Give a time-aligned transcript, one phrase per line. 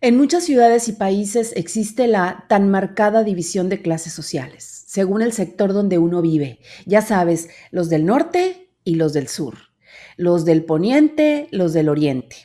[0.00, 5.32] En muchas ciudades y países existe la tan marcada división de clases sociales, según el
[5.32, 6.60] sector donde uno vive.
[6.86, 9.54] Ya sabes, los del norte y los del sur,
[10.16, 12.36] los del poniente, los del oriente.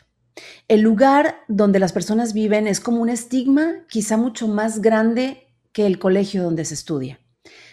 [0.68, 5.86] El lugar donde las personas viven es como un estigma quizá mucho más grande que
[5.86, 7.20] el colegio donde se estudia.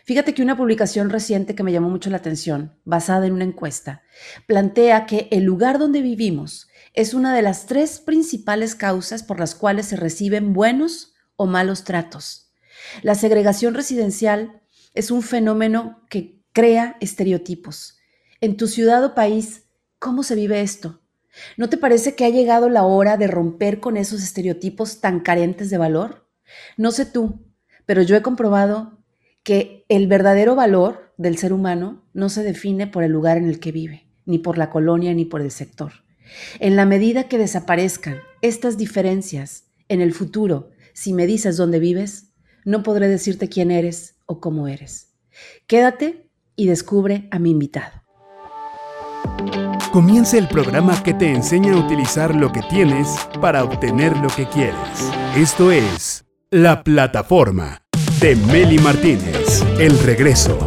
[0.04, 4.02] Fíjate que una publicación reciente que me llamó mucho la atención, basada en una encuesta,
[4.46, 9.54] plantea que el lugar donde vivimos es una de las tres principales causas por las
[9.54, 12.52] cuales se reciben buenos o malos tratos.
[13.02, 14.62] La segregación residencial
[14.94, 17.98] es un fenómeno que crea estereotipos.
[18.40, 19.66] En tu ciudad o país,
[19.98, 21.00] ¿cómo se vive esto?
[21.56, 25.70] ¿No te parece que ha llegado la hora de romper con esos estereotipos tan carentes
[25.70, 26.28] de valor?
[26.76, 27.46] No sé tú,
[27.86, 28.98] pero yo he comprobado
[29.44, 33.60] que el verdadero valor del ser humano no se define por el lugar en el
[33.60, 35.92] que vive, ni por la colonia, ni por el sector.
[36.58, 42.32] En la medida que desaparezcan estas diferencias en el futuro, si me dices dónde vives,
[42.64, 45.14] no podré decirte quién eres o cómo eres.
[45.66, 48.02] Quédate y descubre a mi invitado.
[49.92, 53.08] Comienza el programa que te enseña a utilizar lo que tienes
[53.40, 54.74] para obtener lo que quieres.
[55.36, 57.82] Esto es La Plataforma
[58.20, 59.64] de Meli Martínez.
[59.78, 60.58] El regreso.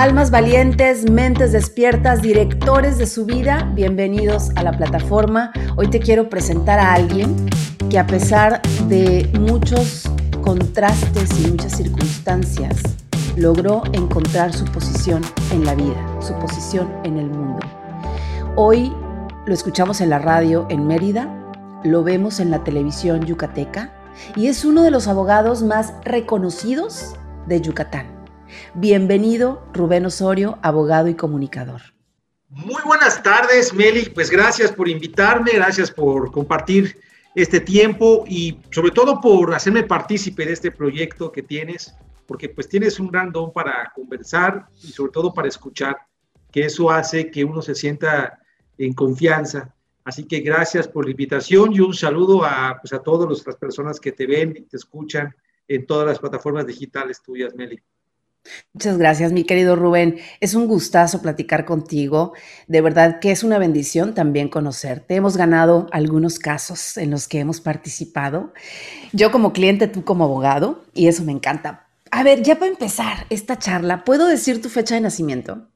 [0.00, 5.52] Almas valientes, mentes despiertas, directores de su vida, bienvenidos a la plataforma.
[5.76, 7.50] Hoy te quiero presentar a alguien
[7.90, 12.78] que a pesar de muchos contrastes y muchas circunstancias,
[13.36, 15.20] logró encontrar su posición
[15.52, 17.60] en la vida, su posición en el mundo.
[18.56, 18.90] Hoy
[19.44, 21.28] lo escuchamos en la radio en Mérida,
[21.84, 23.92] lo vemos en la televisión yucateca
[24.34, 28.19] y es uno de los abogados más reconocidos de Yucatán.
[28.74, 31.82] Bienvenido, Rubén Osorio, abogado y comunicador.
[32.48, 34.10] Muy buenas tardes, Meli.
[34.10, 36.98] Pues gracias por invitarme, gracias por compartir
[37.34, 41.94] este tiempo y sobre todo por hacerme partícipe de este proyecto que tienes,
[42.26, 45.96] porque pues tienes un gran don para conversar y sobre todo para escuchar,
[46.50, 48.40] que eso hace que uno se sienta
[48.78, 49.74] en confianza.
[50.04, 54.00] Así que gracias por la invitación y un saludo a, pues, a todas las personas
[54.00, 55.32] que te ven y te escuchan
[55.68, 57.80] en todas las plataformas digitales tuyas, Meli.
[58.72, 60.18] Muchas gracias, mi querido Rubén.
[60.40, 62.32] Es un gustazo platicar contigo.
[62.66, 65.14] De verdad que es una bendición también conocerte.
[65.14, 68.52] Hemos ganado algunos casos en los que hemos participado.
[69.12, 71.86] Yo como cliente, tú como abogado, y eso me encanta.
[72.10, 75.68] A ver, ya para empezar esta charla, ¿puedo decir tu fecha de nacimiento?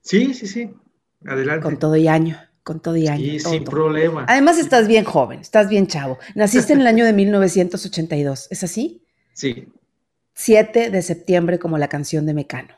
[0.00, 0.70] Sí, sí, sí.
[1.26, 1.62] Adelante.
[1.62, 3.24] Con todo y año, con todo y año.
[3.24, 4.24] Sí, sin problema.
[4.28, 6.18] Además, estás bien joven, estás bien chavo.
[6.34, 9.02] Naciste en el año de 1982, ¿es así?
[9.32, 9.66] Sí.
[10.34, 12.74] 7 de septiembre como la canción de Mecano.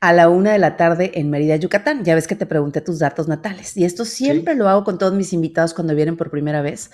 [0.00, 2.04] A la una de la tarde en Mérida, Yucatán.
[2.04, 3.76] Ya ves que te pregunté tus datos natales.
[3.76, 6.90] Y esto siempre lo hago con todos mis invitados cuando vienen por primera vez.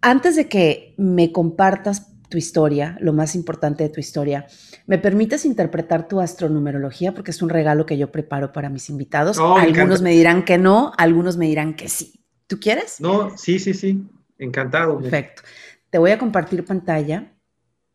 [0.00, 4.46] Antes de que me compartas tu historia, lo más importante de tu historia,
[4.86, 7.12] ¿me permites interpretar tu astronumerología?
[7.12, 9.38] Porque es un regalo que yo preparo para mis invitados.
[9.38, 12.20] Oh, algunos me dirán que no, algunos me dirán que sí.
[12.46, 13.00] ¿Tú quieres?
[13.00, 14.02] No, sí, sí, sí.
[14.38, 14.98] Encantado.
[14.98, 15.42] Perfecto.
[15.90, 17.32] Te voy a compartir pantalla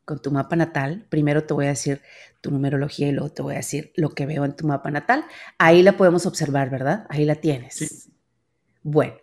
[0.06, 1.06] con tu mapa natal.
[1.10, 2.02] Primero te voy a decir
[2.42, 5.26] tu numerología y luego te voy a decir lo que veo en tu mapa natal.
[5.58, 7.06] Ahí la podemos observar, ¿verdad?
[7.10, 7.76] Ahí la tienes.
[7.76, 7.88] Sí.
[8.84, 9.14] Bueno,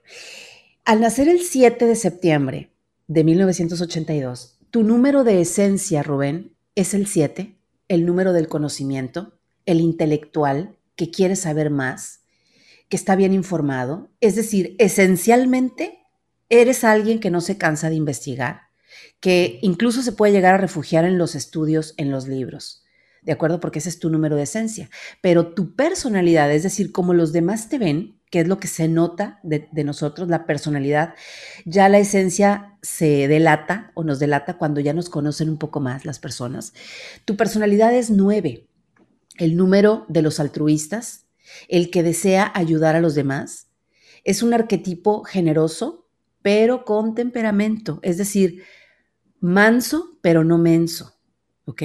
[0.85, 2.71] al nacer el 7 de septiembre
[3.07, 7.57] de 1982, tu número de esencia, Rubén, es el 7,
[7.89, 12.21] el número del conocimiento, el intelectual, que quiere saber más,
[12.89, 14.11] que está bien informado.
[14.21, 15.99] Es decir, esencialmente
[16.49, 18.70] eres alguien que no se cansa de investigar,
[19.21, 22.85] que incluso se puede llegar a refugiar en los estudios, en los libros,
[23.23, 23.61] ¿de acuerdo?
[23.61, 24.91] Porque ese es tu número de esencia.
[25.21, 28.89] Pero tu personalidad, es decir, como los demás te ven, que es lo que se
[28.89, 31.15] nota de, nosotros, la personalidad,
[31.65, 36.05] ya la esencia se delata o nos delata cuando ya nos conocen un poco más
[36.05, 36.73] las personas.
[37.25, 38.69] Tu personalidad es nueve,
[39.37, 41.27] el número de los altruistas,
[41.69, 43.67] el que desea ayudar a los demás.
[44.23, 46.07] Es un arquetipo generoso,
[46.41, 48.63] pero con temperamento, es decir,
[49.41, 51.15] manso, pero no menso,
[51.65, 51.83] ¿ok?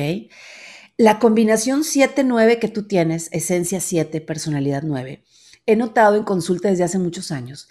[0.97, 5.23] La combinación 7-9 que tú tienes, esencia 7, personalidad 9,
[5.65, 7.67] he notado en consulta desde hace muchos años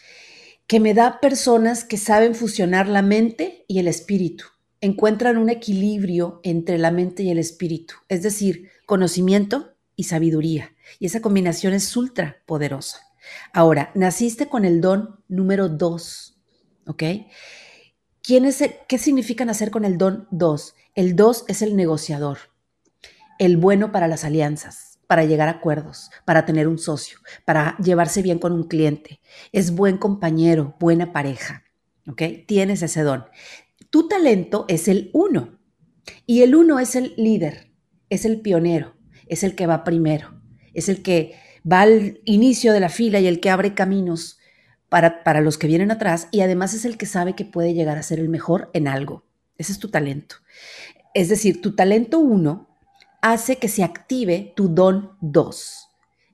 [0.67, 4.45] que me da personas que saben fusionar la mente y el espíritu,
[4.81, 10.75] encuentran un equilibrio entre la mente y el espíritu, es decir, conocimiento y sabiduría.
[10.99, 13.01] Y esa combinación es ultra poderosa.
[13.53, 16.39] Ahora, naciste con el don número 2,
[16.87, 17.03] ¿ok?
[18.27, 20.75] ¿Qué significa nacer con el don 2?
[20.95, 22.39] El 2 es el negociador,
[23.39, 28.23] el bueno para las alianzas, para llegar a acuerdos, para tener un socio, para llevarse
[28.23, 29.21] bien con un cliente.
[29.53, 31.65] Es buen compañero, buena pareja.
[32.09, 32.23] ¿Ok?
[32.47, 33.27] Tienes ese don.
[33.91, 35.59] Tu talento es el uno.
[36.25, 37.73] Y el uno es el líder,
[38.09, 38.95] es el pionero,
[39.27, 40.41] es el que va primero,
[40.73, 41.35] es el que
[41.71, 44.39] va al inicio de la fila y el que abre caminos
[44.95, 47.99] para, para los que vienen atrás y además es el que sabe que puede llegar
[47.99, 49.25] a ser el mejor en algo.
[49.59, 50.37] Ese es tu talento.
[51.15, 52.69] Es decir, tu talento uno
[53.21, 55.89] hace que se active tu don 2.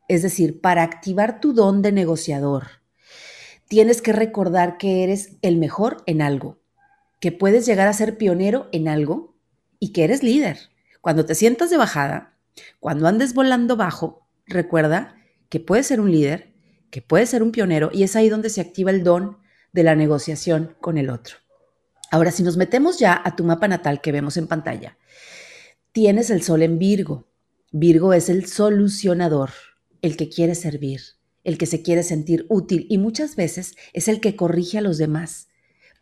[0.08, 2.82] Es decir, para activar tu don de negociador,
[3.66, 6.58] tienes que recordar que eres el mejor en algo,
[7.18, 9.38] que puedes llegar a ser pionero en algo
[9.78, 10.58] y que eres líder.
[11.00, 12.36] Cuando te sientas de bajada,
[12.78, 15.16] cuando andes volando bajo, recuerda
[15.48, 16.49] que puedes ser un líder,
[16.90, 19.38] que puedes ser un pionero y es ahí donde se activa el don
[19.72, 21.36] de la negociación con el otro.
[22.10, 24.98] Ahora, si nos metemos ya a tu mapa natal que vemos en pantalla,
[25.92, 27.28] tienes el sol en Virgo.
[27.70, 29.50] Virgo es el solucionador,
[30.02, 31.00] el que quiere servir,
[31.44, 34.98] el que se quiere sentir útil y muchas veces es el que corrige a los
[34.98, 35.48] demás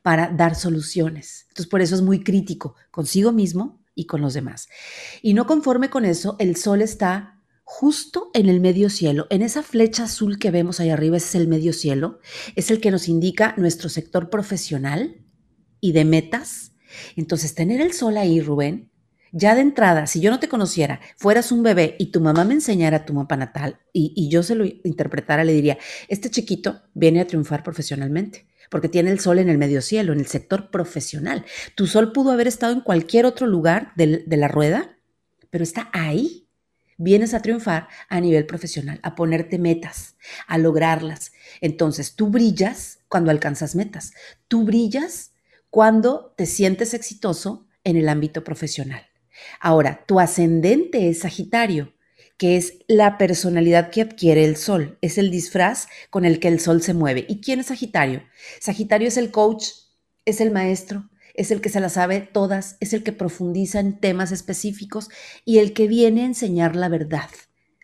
[0.00, 1.44] para dar soluciones.
[1.48, 4.68] Entonces, por eso es muy crítico consigo mismo y con los demás.
[5.20, 7.37] Y no conforme con eso, el sol está
[7.70, 11.48] justo en el medio cielo, en esa flecha azul que vemos ahí arriba, es el
[11.48, 12.18] medio cielo,
[12.56, 15.22] es el que nos indica nuestro sector profesional
[15.78, 16.72] y de metas.
[17.14, 18.90] Entonces, tener el sol ahí, Rubén,
[19.32, 22.54] ya de entrada, si yo no te conociera, fueras un bebé y tu mamá me
[22.54, 25.76] enseñara tu mapa natal y, yo se lo interpretara, le diría,
[26.08, 30.20] este chiquito viene a triunfar profesionalmente porque tiene el sol en el medio cielo, en
[30.20, 31.44] el sector profesional.
[31.74, 34.98] Tu sol pudo haber estado en cualquier otro lugar de, de la rueda,
[35.50, 36.47] pero está ahí.
[36.98, 40.16] Vienes a triunfar a nivel profesional, a ponerte metas,
[40.48, 41.32] a lograrlas.
[41.60, 44.12] Entonces, tú brillas cuando alcanzas metas.
[44.48, 45.32] Tú brillas
[45.70, 49.06] cuando te sientes exitoso en el ámbito profesional.
[49.60, 51.94] Ahora, tu ascendente es Sagitario,
[52.36, 56.58] que es la personalidad que adquiere el sol, es el disfraz con el que el
[56.58, 57.26] sol se mueve.
[57.28, 58.22] ¿Y quién es Sagitario?
[58.60, 59.68] Sagitario es el coach,
[60.24, 64.00] es el maestro, es el que se la sabe todas, es el que profundiza en
[64.00, 65.08] temas específicos
[65.44, 67.30] y el que viene a enseñar la verdad.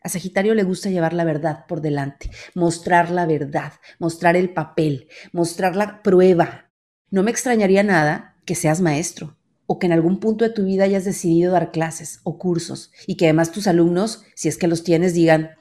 [0.02, 5.08] A Sagitario le gusta llevar la verdad por delante, mostrar la verdad, mostrar el papel,
[5.32, 6.72] mostrar la prueba.
[7.10, 9.36] No me extrañaría nada que seas maestro,
[9.66, 13.16] o que en algún punto de tu vida hayas decidido dar clases o cursos y
[13.16, 15.52] que además tus alumnos, si es que los tienes, digan,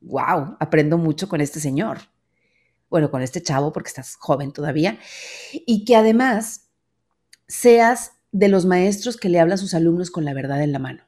[0.00, 1.98] wow, aprendo mucho con este señor.
[2.88, 4.98] Bueno, con este chavo porque estás joven todavía.
[5.52, 6.61] Y que además
[7.48, 10.78] seas de los maestros que le habla a sus alumnos con la verdad en la
[10.78, 11.04] mano,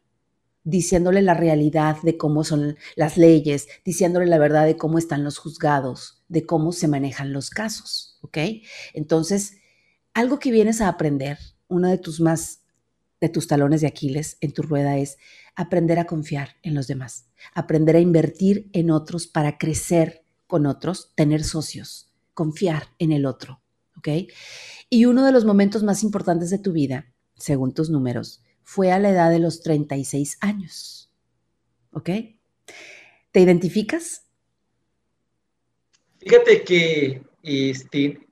[0.62, 5.38] diciéndole la realidad de cómo son las leyes, diciéndole la verdad de cómo están los
[5.38, 8.38] juzgados, de cómo se manejan los casos, ¿ok?
[8.92, 9.56] Entonces,
[10.12, 11.38] algo que vienes a aprender
[11.68, 12.60] uno de tus más
[13.20, 15.16] de tus talones de Aquiles en tu rueda es
[15.54, 21.12] aprender a confiar en los demás, aprender a invertir en otros para crecer con otros,
[21.14, 23.62] tener socios, confiar en el otro,
[24.04, 24.30] ¿ok?
[24.90, 28.98] Y uno de los momentos más importantes de tu vida, según tus números, fue a
[28.98, 31.10] la edad de los 36 años,
[31.92, 32.10] ¿ok?
[33.30, 34.26] ¿Te identificas?
[36.18, 38.26] Fíjate que este,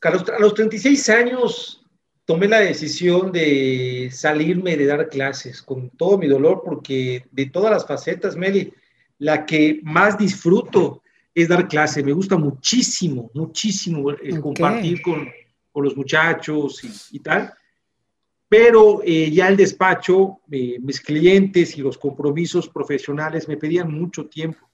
[0.00, 1.82] a los, a los 36 años
[2.24, 7.70] tomé la decisión de salirme de dar clases con todo mi dolor, porque de todas
[7.70, 8.72] las facetas, Meli,
[9.18, 11.02] la que más disfruto
[11.42, 12.02] es dar clase.
[12.02, 15.28] Me gusta muchísimo, muchísimo el compartir con,
[15.72, 17.52] con, los muchachos y, tal.
[18.48, 24.26] Pero eh, ya el despacho, eh, mis clientes y los compromisos profesionales me pedían mucho
[24.26, 24.68] tiempo.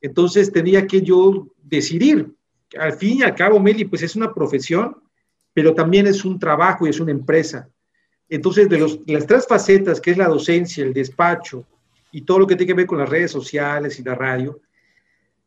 [0.00, 2.34] Entonces tenía que yo decidir.
[2.78, 4.96] Al fin y al cabo, Meli, pues es una profesión
[5.54, 7.68] pero también es un trabajo y es una empresa.
[8.28, 11.66] Entonces, de, los, las tres facetas, que es la docencia, el despacho
[12.10, 14.60] y todo lo que tiene que ver con las redes sociales y la radio,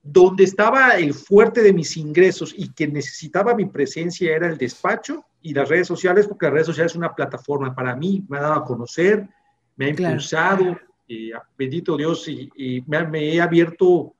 [0.07, 5.25] donde estaba el fuerte de mis ingresos y que necesitaba mi presencia era el despacho
[5.41, 8.41] y las redes sociales, porque las redes sociales es una plataforma para mí, me ha
[8.41, 9.27] dado a conocer,
[9.75, 14.13] me ha impulsado, eh, bendito Dios, y, me, he abierto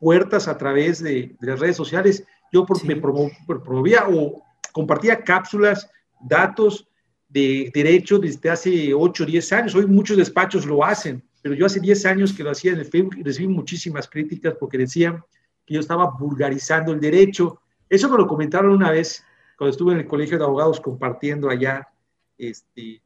[0.00, 2.24] puertas a través de, las redes sociales.
[2.50, 6.88] Yo por, me promovía o compartía cápsulas, datos
[7.28, 9.74] de derecho desde hace 8 o 10 años.
[9.74, 12.86] Hoy muchos despachos lo hacen, pero yo hace 10 años que lo hacía en el
[12.86, 15.22] Facebook y recibí muchísimas críticas porque decían
[15.64, 17.60] que yo estaba vulgarizando el derecho.
[17.88, 19.24] Eso me lo comentaron una vez
[19.56, 21.88] cuando estuve en el Colegio de Abogados compartiendo allá
[22.36, 23.02] este,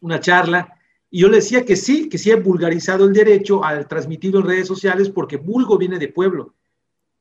[0.00, 0.72] una charla.
[1.10, 4.46] Y yo le decía que sí, que sí he vulgarizado el derecho al transmitirlo en
[4.46, 6.54] redes sociales porque vulgo viene de pueblo.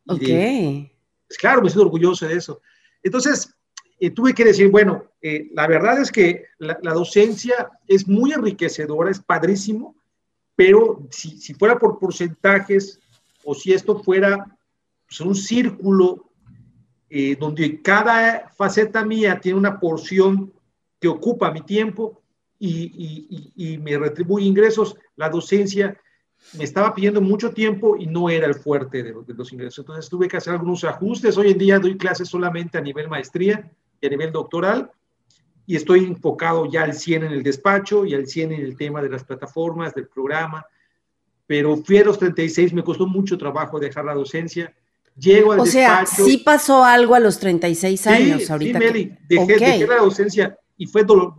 [0.07, 0.19] ok.
[0.19, 2.61] pues claro, me siento orgulloso de eso.
[3.03, 3.55] Entonces,
[3.99, 9.09] eh, tuve que decir, bueno, eh, la verdad es que la, docencia es muy enriquecedora,
[9.09, 9.95] es padrísimo,
[10.55, 12.99] pero si, fuera por porcentajes
[13.43, 14.45] o si esto fuera
[15.07, 16.29] pues, un círculo
[17.09, 20.53] eh, donde cada faceta mía tiene una porción
[20.99, 22.21] que ocupa mi tiempo
[22.57, 25.99] y, y, me retribuye ingresos, la docencia
[26.57, 29.79] me estaba pidiendo mucho tiempo y no era el fuerte de, de, los ingresos.
[29.79, 31.37] Entonces tuve que hacer algunos ajustes.
[31.37, 33.69] Hoy en día doy clases solamente a nivel maestría
[33.99, 34.89] y a nivel doctoral
[35.67, 39.01] y estoy enfocado ya al 100 en el despacho y al 100 en el tema
[39.01, 40.65] de las plataformas, del programa.
[41.47, 44.73] Pero fui a los 36, me costó mucho trabajo dejar la docencia
[45.17, 48.79] Llego al o sea, sí pasó algo a los 36 años ahorita.
[48.79, 51.35] Sí, Meli, dejé, la docencia y fue dolor,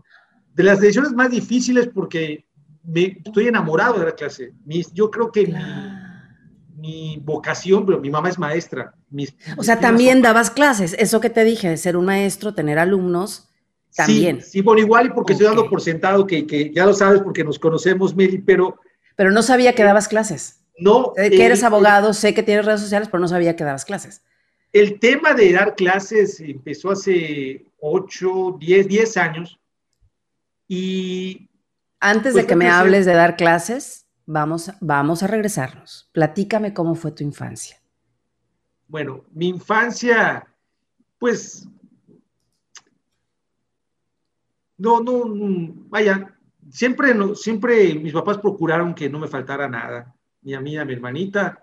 [0.54, 2.46] de las decisiones más difíciles porque
[2.84, 4.54] me, estoy enamorado de la clase.
[4.94, 5.52] yo creo que
[6.76, 8.94] mi, vocación, pero mi mamá es maestra.
[9.58, 10.96] o sea, también dabas clases.
[10.98, 13.50] Eso que te dije de ser un maestro, tener alumnos,
[13.96, 14.42] también.
[14.42, 17.42] Sí, bueno, igual y porque estoy dando por sentado que, que, ya lo sabes porque
[17.42, 18.78] nos conocemos, Meli, pero...
[19.16, 20.60] Pero no sabía que dabas clases.
[20.78, 21.12] No.
[21.16, 24.22] Sé que eres abogado, sé que tienes redes sociales, pero no sabía que dabas clases.
[24.72, 29.58] El tema de dar clases empezó hace 8, 10, 10 años.
[30.68, 31.48] Y.
[31.98, 36.10] Antes de pues, que me hables de dar clases, vamos, vamos a regresarnos.
[36.12, 37.80] Platícame cómo fue tu infancia.
[38.86, 40.46] Bueno, mi infancia,
[41.18, 41.66] pues.
[44.78, 45.24] No, no,
[45.88, 46.36] vaya,
[46.70, 50.92] siempre, siempre mis papás procuraron que no me faltara nada ni a mí, a mi
[50.92, 51.60] hermanita.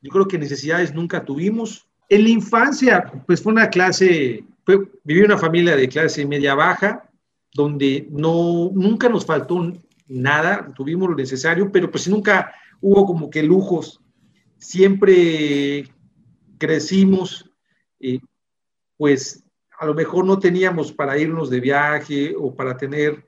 [0.00, 1.86] Yo creo que necesidades nunca tuvimos.
[2.08, 4.44] En la infancia, pues fue una clase,
[5.04, 7.10] viví una familia de clase media baja,
[7.52, 9.72] donde no, nunca nos faltó
[10.08, 14.00] nada, tuvimos lo necesario, pero pues nunca hubo como que lujos.
[14.56, 15.86] Siempre
[16.58, 17.50] crecimos,
[18.00, 18.20] eh,
[18.96, 19.43] pues
[19.84, 23.24] a lo mejor no teníamos para irnos de viaje o para tener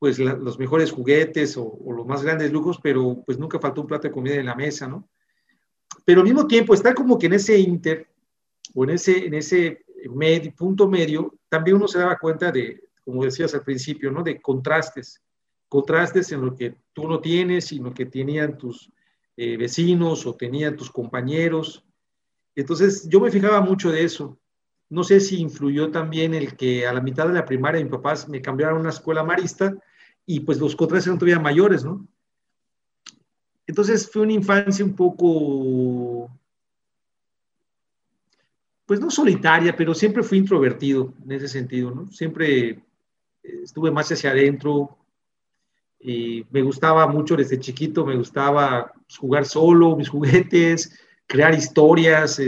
[0.00, 4.08] pues los mejores juguetes o, los más grandes lujos, pero pues nunca faltó un plato
[4.08, 5.08] de comida en la mesa, ¿no?
[6.04, 8.08] Pero al mismo tiempo está como que en ese inter
[8.74, 9.84] o en ese, en ese
[10.56, 14.24] punto medio, también uno se daba cuenta de, como decías al principio, ¿no?
[14.24, 15.22] De contrastes,
[15.68, 18.90] contrastes en lo que tú no tienes y lo que tenían tus
[19.36, 21.84] eh, vecinos o tenían tus compañeros.
[22.56, 24.36] Entonces yo me fijaba mucho de eso.
[24.92, 28.28] No sé si influyó también el que a la mitad de la primaria mis papás
[28.28, 29.74] me cambiaron a una escuela marista
[30.26, 32.06] y pues los contrastes eran todavía mayores, ¿no?
[33.66, 36.30] Entonces fue una infancia un poco,
[38.84, 42.12] pues no solitaria, pero siempre fui introvertido en ese sentido, ¿no?
[42.12, 42.82] Siempre eh,
[43.62, 44.98] estuve más hacia adentro,
[45.98, 52.38] y me gustaba mucho desde chiquito, me gustaba pues, jugar solo, mis juguetes, crear historias.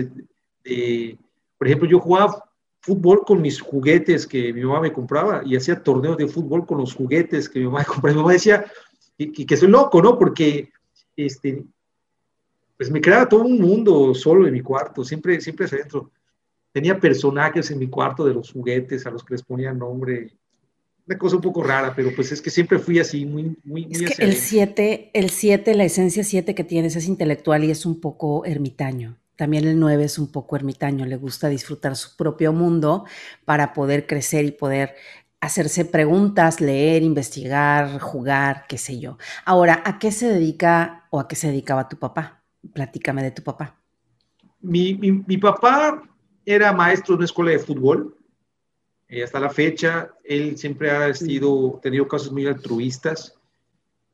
[0.64, 1.16] Eh,
[1.64, 2.44] por ejemplo, yo jugaba
[2.80, 6.76] fútbol con mis juguetes que mi mamá me compraba y hacía torneos de fútbol con
[6.76, 8.14] los juguetes que mi mamá me compraba.
[8.14, 8.66] Mi mamá decía
[9.16, 10.18] que, que soy loco, ¿no?
[10.18, 10.68] Porque
[11.16, 11.64] este,
[12.76, 16.10] pues me creaba todo un mundo solo en mi cuarto, siempre, siempre hacia adentro.
[16.70, 20.36] Tenía personajes en mi cuarto de los juguetes a los que les ponía nombre.
[21.06, 24.04] Una cosa un poco rara, pero pues es que siempre fui así, muy, muy, muy
[24.04, 27.86] es que el 7, el 7, la esencia 7 que tienes es intelectual y es
[27.86, 29.16] un poco ermitaño.
[29.36, 33.04] También el 9 es un poco ermitaño, le gusta disfrutar su propio mundo
[33.44, 34.94] para poder crecer y poder
[35.40, 39.18] hacerse preguntas, leer, investigar, jugar, qué sé yo.
[39.44, 42.42] Ahora, ¿a qué se dedica o a qué se dedicaba tu papá?
[42.72, 43.76] Platícame de tu papá.
[44.60, 44.94] Mi,
[45.36, 46.02] papá
[46.46, 48.16] era maestro de una escuela de fútbol.
[49.08, 53.36] y hasta la fecha, él siempre ha sido, tenido casos muy altruistas.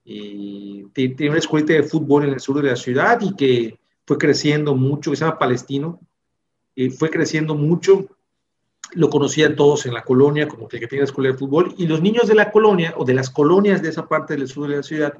[0.02, 3.79] Y tiene una escuela de fútbol en el sur de la ciudad y que
[4.10, 6.00] fue creciendo mucho, que se llama Palestino,
[6.74, 8.06] y fue creciendo mucho,
[8.94, 11.86] lo conocían todos en la colonia, como que, que tiene la escuela de fútbol, y
[11.86, 14.78] los niños de la colonia o de las colonias de esa parte del sur de
[14.78, 15.14] la ciudad,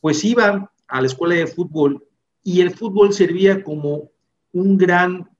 [0.00, 2.04] pues iban a la escuela de fútbol
[2.42, 4.10] y el fútbol servía como
[4.52, 5.30] un gran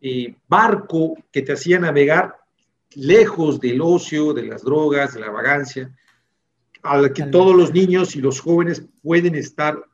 [0.00, 2.34] eh, barco que te hacía navegar
[2.94, 5.94] lejos del ocio, de las drogas, de la vagancia,
[6.82, 9.84] al que todos los niños y los jóvenes pueden estar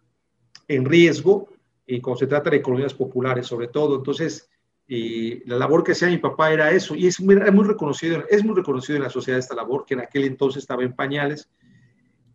[0.69, 1.52] en riesgo
[1.87, 3.97] y cuando se trata de colonias populares sobre todo.
[3.97, 4.49] Entonces,
[4.89, 8.55] la labor que hacía mi papá era eso, y es muy, muy, reconocido, es muy
[8.55, 11.49] reconocido en la sociedad esta labor, que en aquel entonces estaba en pañales,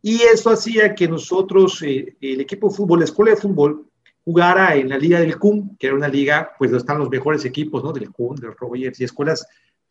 [0.01, 3.85] y eso hacía que nosotros, eh, el equipo de fútbol, la escuela de fútbol,
[4.23, 7.45] jugara en la liga del CUM, que era una liga, pues donde están los mejores
[7.45, 7.93] equipos, ¿no?
[7.93, 9.45] Del CUM, del Rogers, y escuelas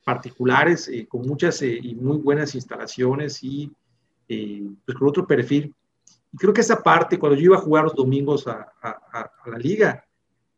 [0.05, 3.71] particulares, eh, con muchas eh, y muy buenas instalaciones y
[4.29, 5.73] pues con otro perfil
[6.39, 8.73] creo que esa parte, cuando yo iba a jugar los domingos a,
[9.47, 10.05] la liga,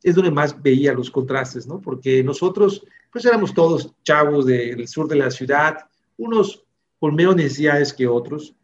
[0.03, 1.81] es donde más veía los contrastes, ¿no?
[1.81, 6.65] Porque nosotros, pues éramos todos chavos del sur de la ciudad, unos
[6.99, 8.55] con menos necesidades que otros,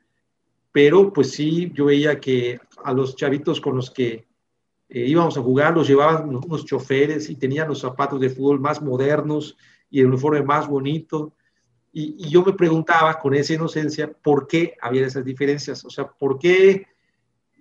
[0.72, 4.26] pero pues sí, yo veía que a los chavitos con los que
[4.88, 8.82] eh, íbamos a jugar los llevaban unos choferes y tenían los zapatos de fútbol más
[8.82, 9.56] modernos
[9.90, 11.32] y el uniforme más bonito.
[11.92, 16.38] Y, yo me preguntaba con esa inocencia por qué había esas diferencias, o sea, por
[16.38, 16.86] qué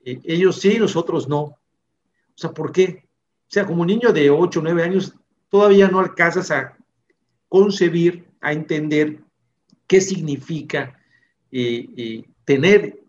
[0.06, 1.42] eh, ellos sí, nosotros no.
[1.42, 1.58] O
[2.36, 3.04] sea, ¿por qué?
[3.06, 5.14] O sea, como niño de 8 o 9 años,
[5.50, 6.78] todavía no alcanzas a
[7.48, 9.20] concebir, a entender
[9.88, 11.00] qué significa
[11.52, 13.04] eh, tener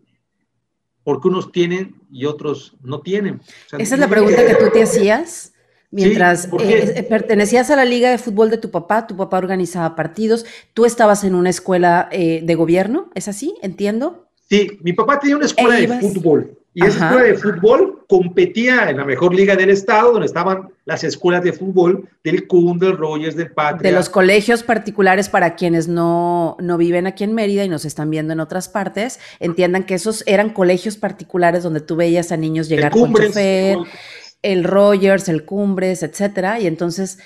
[1.05, 3.39] porque unos tienen y otros no tienen.
[3.77, 5.53] Esa es la pregunta que tú te hacías.
[5.91, 9.95] Mientras eh, eh, pertenecías a la liga de fútbol de tu papá, tu papá organizaba
[9.95, 13.55] partidos, tú estabas en una escuela eh, de gobierno, ¿es así?
[13.61, 14.27] ¿Entiendo?
[14.49, 18.97] Sí, mi papá tenía una escuela de fútbol y esa escuela de fútbol competía en
[18.97, 23.37] la mejor liga del estado, donde estaban las escuelas de fútbol del CUN, del Rogers,
[23.37, 23.89] del Patria.
[23.89, 28.09] De los colegios particulares para quienes no, no viven aquí en Mérida y nos están
[28.09, 32.67] viendo en otras partes, entiendan que esos eran colegios particulares donde tú veías a niños
[32.67, 33.77] llegar con chofer,
[34.41, 37.19] el Rogers, el Cumbres, etcétera, y entonces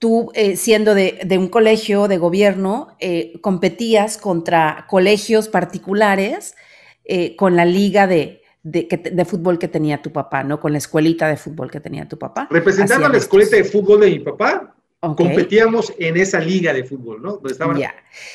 [0.00, 6.56] tú, eh, siendo de, un colegio de gobierno, eh, competías contra colegios particulares
[7.04, 10.58] eh, con la liga de de, fútbol que tenía tu papá, ¿no?
[10.58, 12.48] Con la escuelita de fútbol que tenía tu papá.
[12.50, 17.22] Representando a la escuelita de fútbol de mi papá, competíamos en esa liga de fútbol,
[17.22, 17.34] ¿no?
[17.34, 17.78] Donde estaban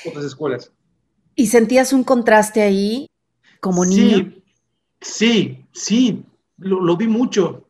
[0.06, 0.72] otras escuelas.
[1.36, 3.08] ¿Y sentías un contraste ahí
[3.60, 4.32] como niño?
[5.02, 6.24] Sí, sí,
[6.58, 7.68] lo, vi mucho.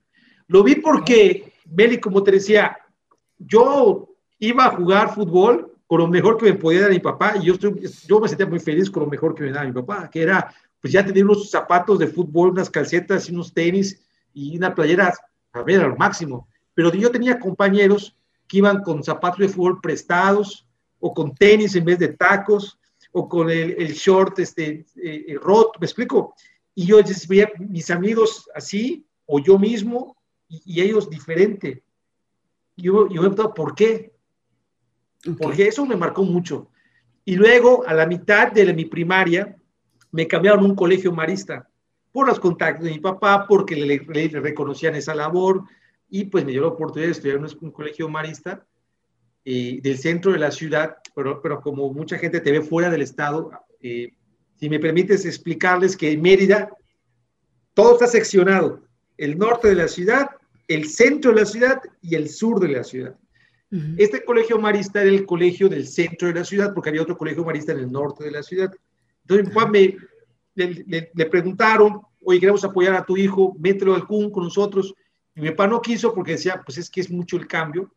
[0.48, 2.78] Lo vi porque, Beli, como te decía,
[3.38, 7.46] yo iba a jugar fútbol con lo mejor que me podía dar mi papá y
[7.46, 10.22] yo, yo me sentía muy feliz con lo mejor que me daba mi papá, que
[10.22, 14.01] era pues ya tenía unos zapatos de fútbol, unas calcetas y unos tenis
[14.33, 15.13] y una playera,
[15.53, 16.48] a ver, al máximo.
[16.74, 18.15] Pero yo tenía compañeros
[18.48, 20.65] que iban con zapatos de fútbol prestados
[21.00, 22.79] o con tenis en vez de tacos
[23.12, 26.36] o con el, short este, eh, eh, roto, ¿me explico?
[26.75, 30.15] Y yo veía mis amigos así o yo mismo
[30.48, 31.83] y, ellos diferente.
[32.77, 34.13] Yo, yo me preguntaba, ¿por qué?
[35.38, 36.69] Porque eso me marcó mucho.
[37.25, 39.56] Y luego, a la mitad de mi primaria,
[40.12, 41.67] me cambiaron a un colegio marista
[42.12, 45.63] por los contactos de mi papá, porque le, reconocían esa labor
[46.10, 48.65] y pues me dio la oportunidad de estudiar en un, colegio marista
[49.45, 53.04] eh, del centro de la ciudad, pero, pero como mucha gente te ve fuera del
[53.04, 54.13] estado, eh,
[54.60, 56.69] si me permites explicarles que en Mérida
[57.74, 58.84] todo está seccionado,
[59.17, 60.30] el norte de la ciudad,
[60.67, 63.15] el centro de la ciudad y el sur de la ciudad.
[63.98, 67.45] Este colegio marista era el colegio del centro de la ciudad, porque había otro colegio
[67.45, 68.74] marista en el norte de la ciudad.
[69.30, 74.32] Entonces, mi me, le, le, preguntaron, oye, queremos apoyar a tu hijo, mételo al CUN
[74.32, 74.94] con nosotros.
[75.36, 77.94] Y mi papá no quiso porque decía, pues es que es mucho el cambio.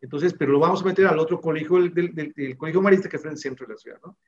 [0.00, 3.28] Entonces, pero lo vamos a meter al otro colegio, del, del, colegio marista que está
[3.28, 4.18] en el centro de la ciudad, ¿no?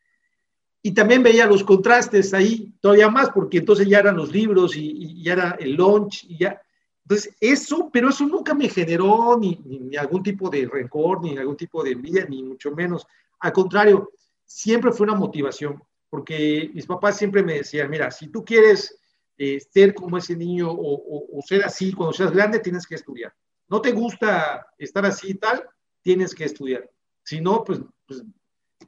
[0.81, 5.23] Y también veía los contrastes ahí, todavía más, porque entonces ya eran los libros y,
[5.23, 6.63] ya era el lunch y ya.
[7.03, 11.37] Entonces, eso, pero eso nunca me generó ni, ni, ni, algún tipo de rencor, ni
[11.37, 13.07] algún tipo de envidia, ni mucho menos.
[13.41, 14.13] Al contrario,
[14.47, 18.99] siempre fue una motivación porque mis papás siempre me decían, mira, si tú quieres
[19.41, 23.33] eh, ser como ese niño o, ser así, cuando seas grande tienes que estudiar.
[23.69, 25.63] No te gusta estar así y tal,
[26.03, 26.91] tienes que estudiar.
[27.23, 28.25] Si no, pues, pues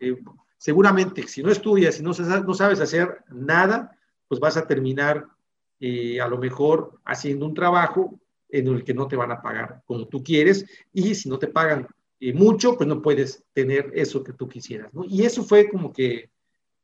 [0.01, 0.17] eh,
[0.59, 5.29] seguramente si no estudias, si no, no sabes hacer nada, pues vas a terminar
[5.79, 9.83] eh, a lo mejor haciendo un trabajo en el que no te van a pagar
[9.87, 11.87] como tú quieres y si no te pagan
[12.35, 14.93] mucho, pues no puedes tener eso que tú quisieras.
[14.93, 15.05] ¿no?
[15.05, 16.31] Y eso fue como que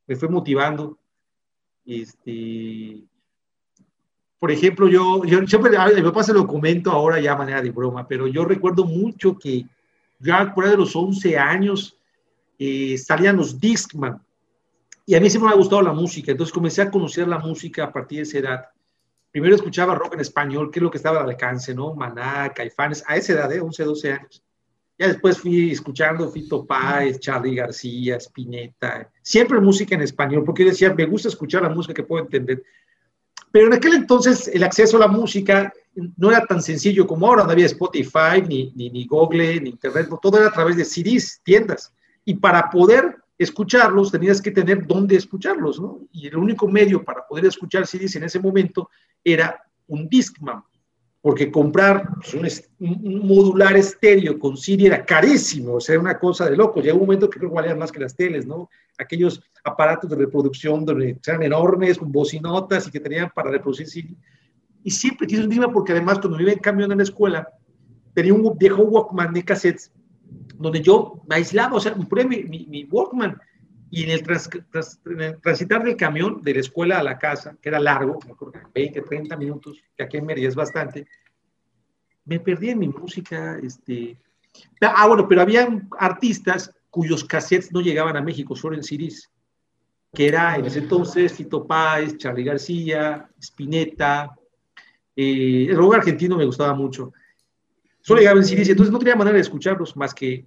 [0.07, 0.97] me fue motivando.
[1.85, 3.03] Este,
[4.39, 7.61] por ejemplo, yo, yo siempre, a mi papá se lo comento ahora ya a manera
[7.61, 9.65] de broma, pero yo recuerdo mucho que
[10.19, 11.97] ya por de los 11 años
[12.57, 14.21] eh, salían los Discman
[15.05, 17.85] y a mí siempre me ha gustado la música, entonces comencé a conocer la música
[17.85, 18.65] a partir de esa edad.
[19.31, 21.93] Primero escuchaba rock en español, que es lo que estaba al alcance, ¿no?
[21.93, 23.61] Maná, Caifanes, a esa edad, ¿eh?
[23.61, 24.43] 11, 12 años.
[24.99, 30.69] Ya después fui escuchando Fito Páez, Charlie García, Spinetta, siempre música en español, porque yo
[30.69, 32.63] decía, me gusta escuchar la música que puedo entender.
[33.51, 35.71] Pero en aquel entonces el acceso a la música
[36.17, 40.37] no era tan sencillo como ahora, no había Spotify, ni, ni, Google, ni Internet, todo
[40.37, 41.93] era a través de CDs, tiendas.
[42.25, 45.99] Y para poder escucharlos tenías que tener dónde escucharlos, ¿no?
[46.11, 48.89] Y el único medio para poder escuchar CDs en ese momento
[49.23, 50.63] era un Discman
[51.21, 56.49] porque comprar pues, un, modular estéreo con CD era carísimo, o sea, era una cosa
[56.49, 56.79] de loco.
[56.79, 58.69] Llegó un momento que creo que valían más que las teles, ¿no?
[58.97, 64.15] Aquellos aparatos de reproducción donde eran enormes, con bocinotas y que tenían para reproducir CD.
[64.83, 67.47] Y siempre quise un dilema porque además cuando iba en camión en la escuela,
[68.13, 69.91] tenía un viejo Walkman de cassettes
[70.57, 73.39] donde yo me aislaba, o sea, compré mi, mi, Walkman
[73.89, 74.23] y en el,
[75.41, 78.19] transitar del camión de la escuela a la casa, que era largo,
[78.73, 81.07] 20, 30 minutos, que aquí en Mérida es bastante,
[82.25, 83.57] me perdí en mi música.
[83.63, 84.17] Este...
[84.81, 89.29] Ah, bueno, pero había artistas cuyos cassettes no llegaban a México, solo en CDs,
[90.13, 94.35] que era en ese entonces Fito Páez, Charlie García, Spinetta,
[95.15, 97.13] eh, el rock argentino me gustaba mucho.
[98.01, 100.45] Solo llegaba en CDs, entonces no tenía manera de escucharlos más que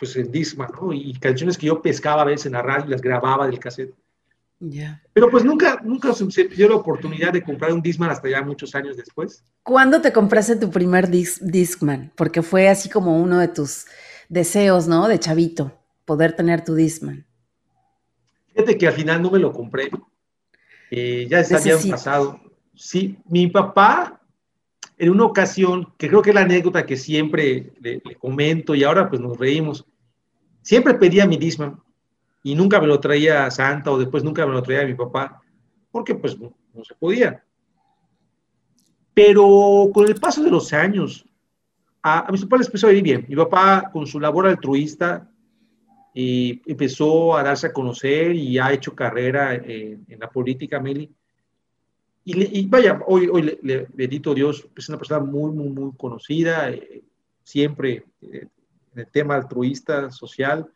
[0.00, 0.92] pues en Discman, ¿no?
[0.92, 3.94] Y canciones que yo pescaba a veces en la radio y las grababa del cassette.
[4.58, 5.02] Ya.
[5.12, 8.74] Pero pues nunca, nunca se dio la oportunidad de comprar un Discman hasta ya muchos
[8.74, 9.44] años después.
[9.62, 12.12] ¿Cuándo te compraste tu primer Discman?
[12.16, 13.86] Porque fue así como uno de tus
[14.28, 15.06] deseos, ¿no?
[15.06, 17.26] De chavito, poder tener tu Discman.
[18.48, 19.90] Fíjate que al final no me lo compré.
[20.90, 22.40] Eh, ya se habían pasado.
[22.74, 24.19] Sí, mi papá
[25.00, 29.08] en una ocasión, que creo que es la anécdota que siempre le, comento y ahora
[29.08, 29.86] pues nos reímos,
[30.60, 31.80] siempre pedía mi Disman
[32.42, 35.40] y nunca me lo traía Santa o después nunca me lo traía mi papá,
[35.90, 37.42] porque pues no, se podía.
[39.14, 41.24] Pero con el paso de los años,
[42.02, 43.24] a, a mis papás les empezó a ir bien.
[43.26, 45.30] Mi papá con su labor altruista
[46.12, 51.10] y empezó a darse a conocer y ha hecho carrera en, en la política, Meli.
[52.24, 56.70] Y, vaya, hoy, hoy le, le, bendito Dios, es una persona muy, muy, muy conocida,
[56.70, 57.02] eh,
[57.42, 58.46] siempre eh,
[58.92, 60.66] en el tema altruista, social.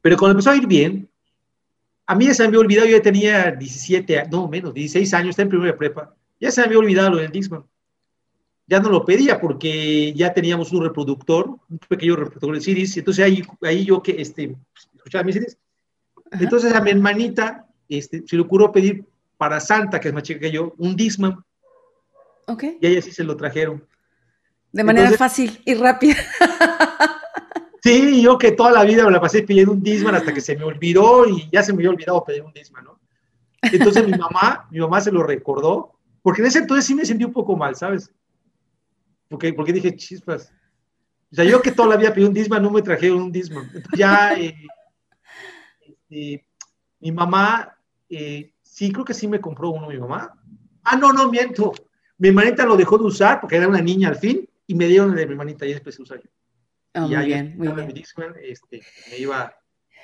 [0.00, 1.08] Pero cuando empezó a ir bien,
[2.06, 5.30] a mí ya se me había olvidado, yo ya tenía 17, no menos, 16 años,
[5.30, 7.64] está en primera prepa, ya se me había olvidado lo del Dixman.
[8.66, 13.24] Ya no lo pedía porque ya teníamos un reproductor, un pequeño reproductor de CDs, entonces
[13.24, 14.56] ahí, ahí yo que este,
[14.96, 15.58] escuchaba mis CDs.
[16.30, 19.04] Entonces a mi hermanita este, se le ocurrió pedir
[19.44, 21.44] para Santa, que es más chica que yo, un Disman.
[22.46, 22.64] Ok.
[22.80, 23.86] Y ella sí se lo trajeron.
[24.72, 26.16] De manera fácil y rápida.
[27.82, 30.56] sí, yo que toda la vida me la pasé pidiendo un Disman hasta que se
[30.56, 32.98] me olvidó y ya se me había olvidado pedir un Disman, ¿no?
[33.60, 37.24] Entonces mi mamá, mi mamá se lo recordó, porque en ese entonces sí me sentí
[37.24, 38.10] un poco mal, ¿sabes?
[39.28, 40.50] Porque, porque dije, chispas.
[41.30, 43.66] O sea, yo que toda la vida pedí un Disman, no me trajeron un Disman.
[43.66, 44.56] Entonces ya eh,
[45.82, 46.46] este,
[47.00, 47.76] mi mamá
[48.08, 50.36] eh, Sí, creo que sí me compró uno mi mamá.
[50.82, 51.72] Ah, no, no, miento.
[52.18, 55.10] Mi hermanita lo dejó de usar porque era una niña al fin y me dieron
[55.10, 56.28] el de mi hermanita y después usar yo.
[56.96, 57.94] Oh, y muy bien, muy bien.
[57.94, 58.82] Discman, este,
[59.12, 59.54] me iba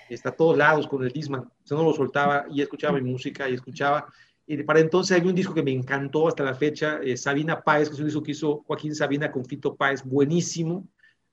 [0.08, 1.40] está a todos lados con el Disman.
[1.40, 4.06] O sea, no lo soltaba y escuchaba mi música y escuchaba.
[4.46, 7.88] Y para entonces había un disco que me encantó hasta la fecha, eh, Sabina Páez,
[7.88, 10.86] que es un disco que hizo Joaquín Sabina con Fito Páez, buenísimo.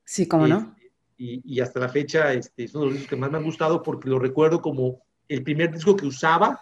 [0.03, 0.57] Sí, cómo no.
[0.57, 3.37] Este, y, y, hasta la fecha este, es uno de los discos que más me
[3.37, 6.59] han gustado porque lo recuerdo como el primer disco que usaba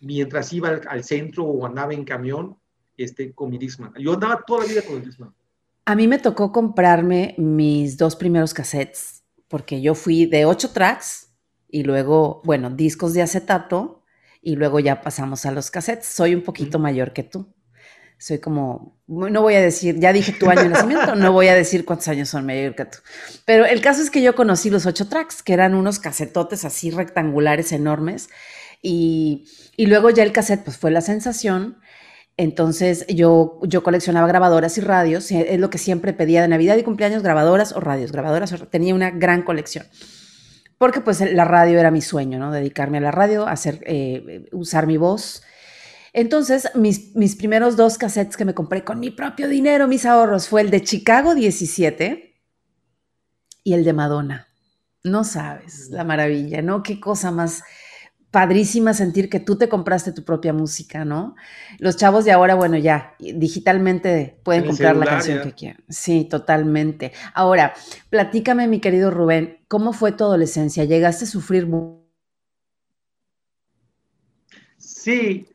[0.00, 2.56] mientras iba al, centro o andaba en camión
[2.96, 3.92] este, con mi Discman.
[3.98, 5.32] Yo andaba toda la vida con el Discman.
[5.84, 11.32] A mí me tocó comprarme mis dos primeros cassettes, porque yo fui de ocho tracks
[11.68, 14.02] y luego, bueno, discos de acetato
[14.42, 16.06] y luego ya pasamos a los cassettes.
[16.06, 17.52] Soy un poquito mayor que tú.
[18.18, 21.54] Soy como, no voy a decir, ya dije tu año de nacimiento, no voy a
[21.54, 22.98] decir cuántos años son mayor que tú.
[23.44, 26.90] Pero el caso es que yo conocí los ocho tracks, que eran unos casetotes así
[26.90, 28.30] rectangulares enormes
[28.86, 31.78] y, luego ya el cassette pues fue la sensación.
[32.36, 36.82] Entonces yo, yo coleccionaba grabadoras y radios, es lo que siempre pedía de Navidad y
[36.82, 39.86] cumpleaños, grabadoras o radios, grabadoras, tenía una gran colección.
[40.78, 42.52] Porque pues la radio era mi sueño, ¿no?
[42.52, 45.42] Dedicarme a la radio, hacer, eh, usar mi voz.
[46.12, 50.48] Entonces, mis, mis primeros dos cassettes que me compré con mi propio dinero, mis ahorros,
[50.48, 52.34] fue el de Chicago 17
[53.64, 54.48] y el de Madonna.
[55.02, 56.82] No sabes la maravilla, ¿no?
[56.82, 57.62] Qué cosa más
[58.36, 61.36] padrísima sentir que tú te compraste tu propia música, ¿no?
[61.78, 65.82] Los chavos de ahora, bueno, ya digitalmente pueden comprar la canción que quieran.
[65.88, 67.12] Sí, totalmente.
[67.32, 67.72] Ahora,
[68.10, 70.84] platícame, mi querido Rubén, ¿cómo fue tu adolescencia?
[70.84, 71.66] ¿Llegaste a sufrir?
[74.76, 75.48] Sí,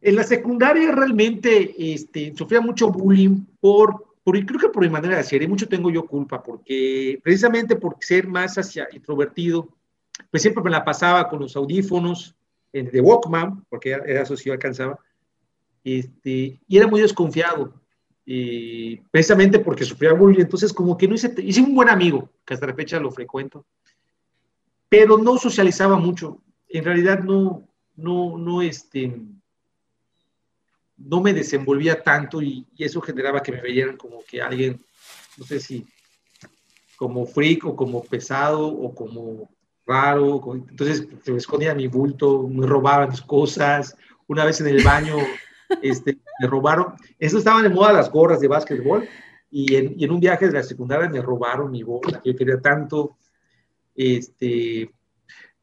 [0.00, 5.18] en la secundaria realmente este, sufría mucho bullying por, por, creo que por mi manera
[5.18, 9.68] de ser, y mucho tengo yo culpa, porque precisamente por ser más hacia introvertido,
[10.30, 12.34] pues siempre me la pasaba con los audífonos
[12.72, 14.98] de Walkman, porque era eso sí yo alcanzaba,
[15.84, 17.74] este, y era muy desconfiado,
[18.24, 22.54] y precisamente porque sufría bullying, entonces como que no hice, hice un buen amigo, que
[22.54, 23.66] hasta la fecha lo frecuento,
[24.88, 29.14] pero no socializaba mucho, en realidad no, no, no, este,
[30.96, 34.80] no me desenvolvía tanto y, y eso generaba que me veyeran como que alguien,
[35.36, 35.86] no sé si
[36.96, 39.50] como freak o como pesado o como
[39.86, 44.84] raro, entonces se me escondía mi bulto, me robaban mis cosas, una vez en el
[44.84, 45.16] baño
[45.82, 49.08] este, me robaron, eso estaban de moda las gorras de básquetbol,
[49.50, 52.36] y en, y en, un viaje de la secundaria me robaron mi gorra, que yo
[52.36, 53.16] quería tanto,
[53.94, 54.90] este,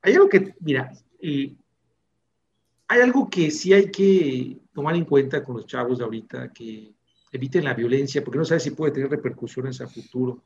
[0.02, 5.66] hay algo que, mira, hay algo que sí hay que tomar en cuenta con los
[5.66, 6.94] chavos de ahorita, que
[7.32, 10.44] eviten la violencia, porque no sabes si puede tener repercusiones a futuro.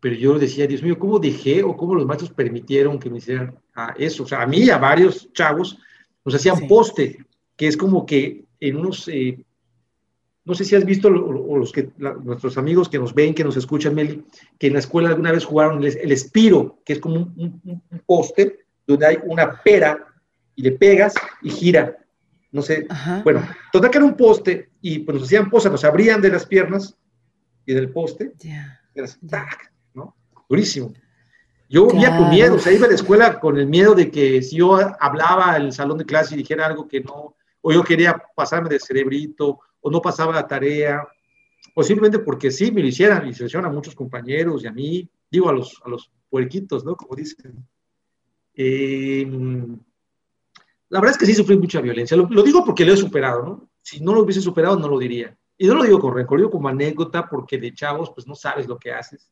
[0.00, 3.58] Pero yo decía, Dios mío, ¿cómo dejé o cómo los maestros permitieron que me hicieran
[3.96, 4.22] eso?
[4.22, 5.78] O sea, a mí y a varios chavos
[6.24, 7.24] nos hacían poste,
[7.56, 9.44] que es como que en unos, eh,
[10.44, 11.90] no sé si has visto, o, los que,
[12.22, 14.24] nuestros amigos que nos ven, que nos escuchan, Meli,
[14.58, 19.06] que en la escuela alguna vez jugaron el, espiro, que es como un, poste donde
[19.06, 20.06] hay una pera
[20.54, 21.98] y le pegas y gira.
[22.50, 22.86] No sé,
[23.24, 26.46] bueno, total que era un poste y pues nos hacían posta, nos abrían de las
[26.46, 26.96] piernas
[27.66, 28.32] y del poste.
[29.20, 29.77] ¿no?
[30.48, 30.92] Durísimo.
[31.68, 34.40] Yo vivía con miedo, o sea, iba a la escuela con el miedo de que
[34.40, 37.84] si yo hablaba en el salón de clase y dijera algo que no, o yo
[37.84, 41.06] quería pasarme de cerebrito, o no pasaba la tarea,
[41.74, 44.72] o simplemente porque sí me lo hicieran, y se hicieron a muchos compañeros y a
[44.72, 46.96] mí, digo a los, a los puerquitos, ¿no?
[46.96, 47.66] Como dicen.
[48.54, 49.78] Em,
[50.88, 52.16] la verdad es que sí sufrí mucha violencia.
[52.16, 53.70] Lo, digo porque lo he superado, ¿no?
[53.82, 55.36] Si no lo hubiese superado, no lo diría.
[55.56, 58.66] Y no lo digo con rencor, digo como anécdota porque de chavos, pues no sabes
[58.66, 59.30] lo que haces.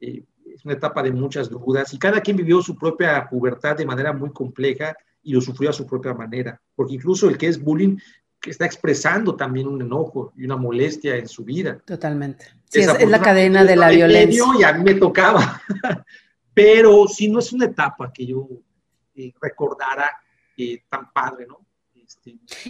[0.00, 3.86] Eh, es una etapa de muchas dudas y cada quien vivió su propia pubertad de
[3.86, 6.60] manera muy compleja y lo sufrió a su propia manera.
[6.74, 7.96] Porque incluso el que es bullying
[8.40, 11.78] que está expresando también un enojo y una molestia en su vida.
[11.84, 12.46] Totalmente.
[12.64, 14.44] Sí, es, la cadena de la violencia.
[14.58, 15.62] Y a mí me tocaba.
[16.54, 18.48] Pero si no es una etapa que yo
[19.14, 20.10] eh, recordara
[20.56, 21.60] eh, tan padre, ¿no?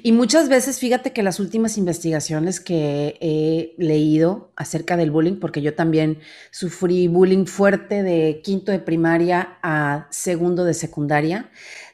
[0.03, 5.61] Y muchas veces, fíjate que las últimas investigaciones que he leído acerca del bullying, porque
[5.61, 11.51] yo también sufrí bullying fuerte de quinto de primaria a segundo de secundaria,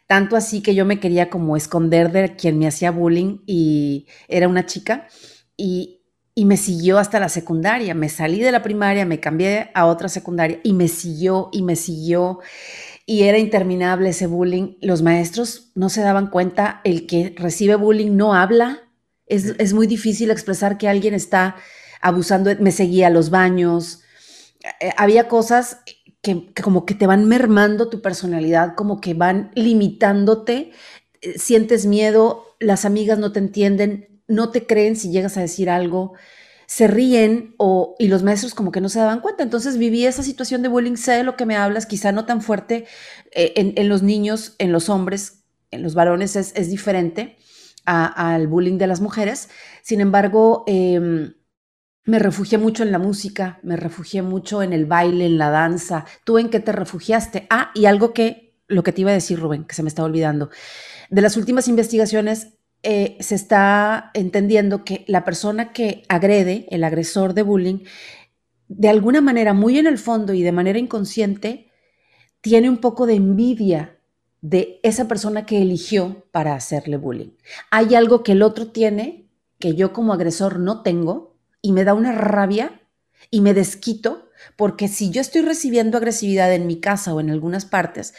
[0.06, 4.48] tanto así que yo me quería como esconder de quien me hacía bullying y era
[4.48, 5.08] una chica
[5.56, 5.94] y,
[6.36, 7.94] me siguió hasta la secundaria.
[7.94, 11.74] Me salí de la primaria, me cambié a otra secundaria y me siguió y me
[11.74, 12.38] siguió
[13.08, 14.76] y era interminable ese bullying.
[14.82, 18.82] Los maestros no se daban cuenta, el que recibe bullying no habla.
[19.24, 21.56] Es, es muy difícil expresar que alguien está
[22.02, 22.50] abusando.
[22.60, 24.02] Me seguía a los baños.
[24.80, 25.78] Eh, había cosas
[26.20, 30.72] que, como que te van mermando tu personalidad, como que van limitándote,
[31.22, 35.70] eh, sientes miedo, las amigas no te entienden, no te creen si llegas a decir
[35.70, 36.12] algo,
[36.68, 39.42] se ríen o, y los maestros como que no se daban cuenta.
[39.42, 42.42] Entonces viví esa situación de bullying, sé de lo que me hablas, quizá no tan
[42.42, 42.87] fuerte
[43.33, 47.38] eh, en, los niños, en los hombres, en los varones es, diferente
[47.87, 49.48] al bullying de las mujeres.
[49.83, 51.33] Sin embargo, em,
[52.04, 56.04] me refugié mucho en la música, me refugié mucho en el baile, en la danza.
[56.24, 57.46] ¿Tú en qué te refugiaste?
[57.48, 60.04] Ah, y algo que, lo que te iba a decir, Rubén, que se me está
[60.04, 60.50] olvidando.
[61.09, 67.34] De las últimas investigaciones eh, se está entendiendo que la persona que agrede, el agresor
[67.34, 67.84] de bullying,
[68.68, 71.70] de alguna manera, muy en el fondo y de manera inconsciente,
[72.40, 73.98] tiene un poco de envidia
[74.40, 77.30] de esa persona que eligió para hacerle bullying.
[77.70, 81.94] Hay algo que el otro tiene que yo como agresor no tengo y me da
[81.94, 82.80] una rabia
[83.30, 87.64] y me desquito, porque si yo estoy recibiendo agresividad en mi casa o en algunas
[87.64, 88.14] partes,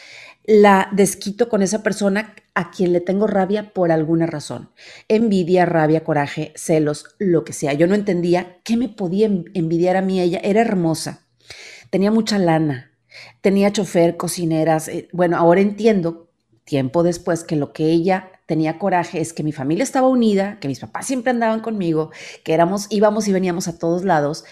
[0.49, 4.71] la desquito con esa persona a quien le tengo rabia por alguna razón.
[5.07, 7.73] Envidia, rabia, coraje, celos, lo que sea.
[7.73, 10.19] Yo no entendía qué me podía envidiar a mí.
[10.19, 11.27] Ella era hermosa,
[11.91, 12.91] tenía mucha lana,
[13.41, 14.87] tenía chofer, cocineras.
[14.87, 16.31] Eh, bueno, ahora entiendo,
[16.63, 20.67] tiempo después, que lo que ella tenía coraje es que mi familia estaba unida, que
[20.67, 22.09] mis papás siempre andaban conmigo,
[22.43, 24.45] que éramos, íbamos y veníamos a todos lados,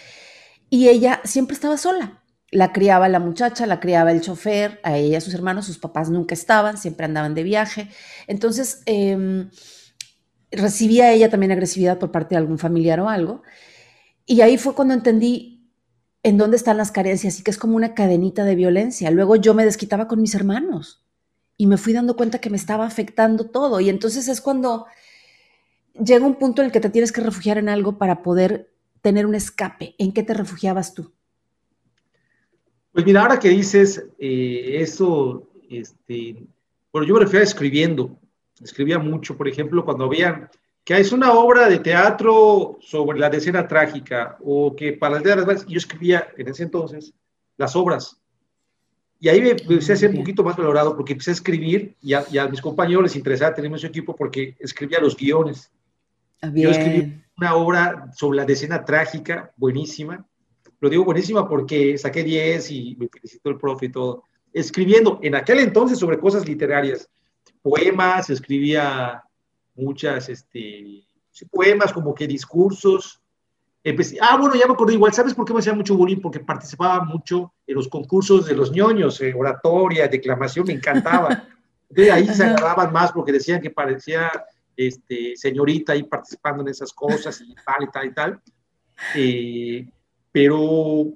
[0.69, 2.21] y ella siempre estaba sola.
[2.51, 6.09] La criaba la muchacha, la criaba el chofer, a ella, a sus hermanos, sus papás
[6.09, 7.89] nunca estaban, siempre andaban de viaje.
[8.27, 9.49] Entonces, em,
[10.51, 13.43] recibía ella también agresividad por parte de algún familiar o algo.
[14.25, 15.71] Y ahí fue cuando entendí
[16.23, 19.11] en dónde están las carencias y que es como una cadenita de violencia.
[19.11, 21.05] Luego yo me desquitaba con mis hermanos
[21.57, 23.79] y me fui dando cuenta que me estaba afectando todo.
[23.79, 24.85] Y entonces es cuando
[25.93, 29.25] llega un punto en el que te tienes que refugiar en algo para poder tener
[29.25, 29.95] un escape.
[29.97, 31.13] ¿En qué te refugiabas tú?
[32.97, 36.35] Pues mira, ahora que dices eh, eso, este,
[36.91, 38.17] bueno, yo me refiero a escribiendo.
[38.59, 40.49] Escribía mucho, por ejemplo, cuando había
[40.83, 45.35] que es una obra de teatro sobre la decena trágica o que para el Día
[45.35, 47.13] de las yo escribía en ese entonces
[47.55, 48.19] las obras
[49.19, 52.13] y ahí me empecé a ser un poquito más valorado porque empecé a escribir y
[52.13, 55.71] a, a mis compañeros les interesaba tener mucho equipo porque escribía los guiones.
[56.41, 60.25] Ah, Yo escribí una obra sobre la decena trágica, buenísima.
[60.79, 64.23] Lo digo buenísima porque saqué 10 y me felicitó el profe y todo.
[64.53, 67.09] Escribiendo en aquel entonces sobre cosas literarias,
[67.61, 69.23] poemas, escribía
[69.75, 71.03] muchas, este,
[71.51, 73.21] poemas como que discursos,
[74.21, 76.21] ah, bueno, ya me acordé igual, ¿sabes por qué me hacía mucho bullying?
[76.21, 81.29] Porque participaba mucho en los concursos de los ñoños, eh, oratoria, declamación, me encantaba.
[81.89, 84.29] Entonces ahí se agarraban más porque decían que parecía
[84.75, 88.41] este, señorita ahí participando en esas cosas y tal y tal y tal.
[89.15, 89.87] Eh,
[90.37, 91.15] pero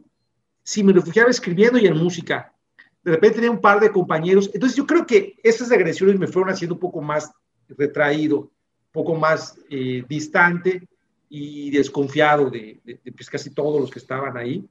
[0.63, 2.55] sí, me refugiaba escribiendo y en música.
[3.03, 4.49] De repente tenía un par de compañeros.
[4.51, 7.31] Entonces yo creo que esas agresiones me fueron haciendo un poco más
[7.69, 8.49] retraído, un
[8.91, 10.87] poco más eh, distante
[11.29, 12.81] y desconfiado de,
[13.15, 14.67] pues, casi todos los que estaban ahí.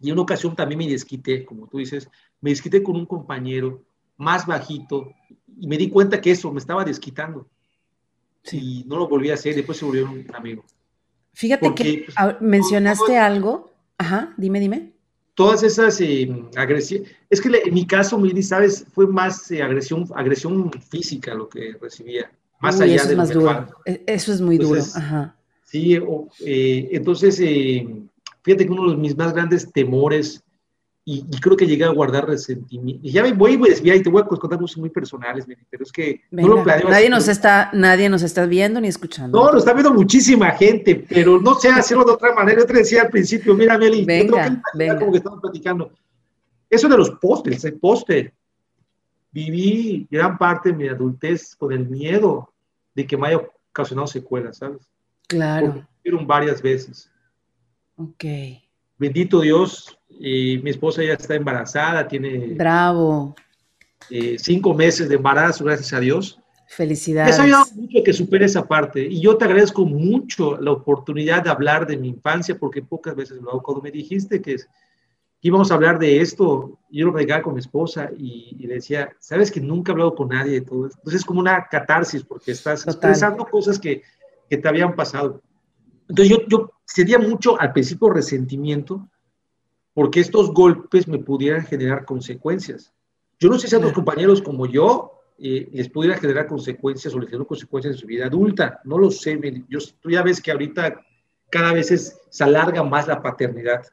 [0.00, 2.08] Y en una ocasión también me desquité, como tú dices,
[2.40, 3.82] me desquité con un compañero
[4.16, 5.12] más bajito
[5.58, 7.48] y me di cuenta que eso me estaba desquitando.
[8.52, 10.62] Y no lo volví a hacer, después se volvió un amigo.
[11.32, 13.71] Fíjate que pues, mencionaste algo.
[14.02, 14.92] Ajá, dime, dime.
[15.34, 17.08] Todas esas eh, agresiones.
[17.30, 18.84] Es que en mi caso, Miri, ¿sabes?
[18.92, 22.28] Fue más eh, agresión, agresión física lo que recibía.
[22.60, 23.68] Más allá eso de es más duro.
[23.86, 24.82] E, eso es muy duro.
[24.96, 25.36] Ajá.
[25.64, 25.96] Sí,
[26.44, 27.36] eh, entonces,
[28.42, 30.41] fíjate que uno de mis más grandes temores
[31.04, 33.00] y, creo que llegué a guardar resentimiento.
[33.04, 35.82] Y ya me voy a desviar y te voy a contar cosas muy personales, pero
[35.82, 36.88] es que no lo planeo.
[36.88, 39.36] Nadie nos, está, nadie nos está viendo ni escuchando.
[39.36, 42.60] No, nos está viendo muchísima gente, pero no sé hacerlo de otra manera.
[42.60, 44.98] Yo te decía al principio, mira, Meli, venga, venga.
[44.98, 45.90] como que estamos platicando.
[46.70, 48.32] Eso de los pósters, el póster.
[49.32, 52.52] Viví gran parte de mi adultez con el miedo
[52.94, 54.82] de que me haya ocasionado secuelas, ¿sabes?
[55.26, 55.86] Claro.
[56.04, 57.10] Porque varias veces.
[57.96, 58.24] Ok.
[58.98, 62.54] Bendito Dios, y mi esposa ya está embarazada, tiene...
[62.54, 63.34] Bravo.
[64.10, 66.38] Eh, cinco meses de embarazo, gracias a Dios.
[66.66, 67.34] Felicidades.
[67.34, 69.02] Eso ayuda mucho que supere esa parte.
[69.02, 73.42] Y yo te agradezco mucho la oportunidad de hablar de mi infancia, porque pocas veces
[73.42, 73.62] lo hago.
[73.62, 74.56] Cuando me dijiste que,
[75.42, 79.50] íbamos a hablar de esto, yo lo platicaba con mi esposa y, le decía, sabes
[79.50, 80.98] que nunca he hablado con nadie de todo esto.
[81.00, 84.02] Entonces es como una catarsis, porque estás expresando cosas que,
[84.48, 85.42] que, te habían pasado.
[86.08, 89.08] Entonces yo, yo sentía mucho al principio resentimiento,
[89.94, 92.92] porque estos golpes me pudieran generar consecuencias.
[93.38, 97.18] Yo no sé si a los compañeros como yo eh, les pudiera generar consecuencias o
[97.18, 98.80] les generó consecuencias en su vida adulta.
[98.84, 99.38] No lo sé.
[99.68, 101.04] Yo, tú ya ves que ahorita
[101.50, 103.84] cada vez se alarga más la paternidad.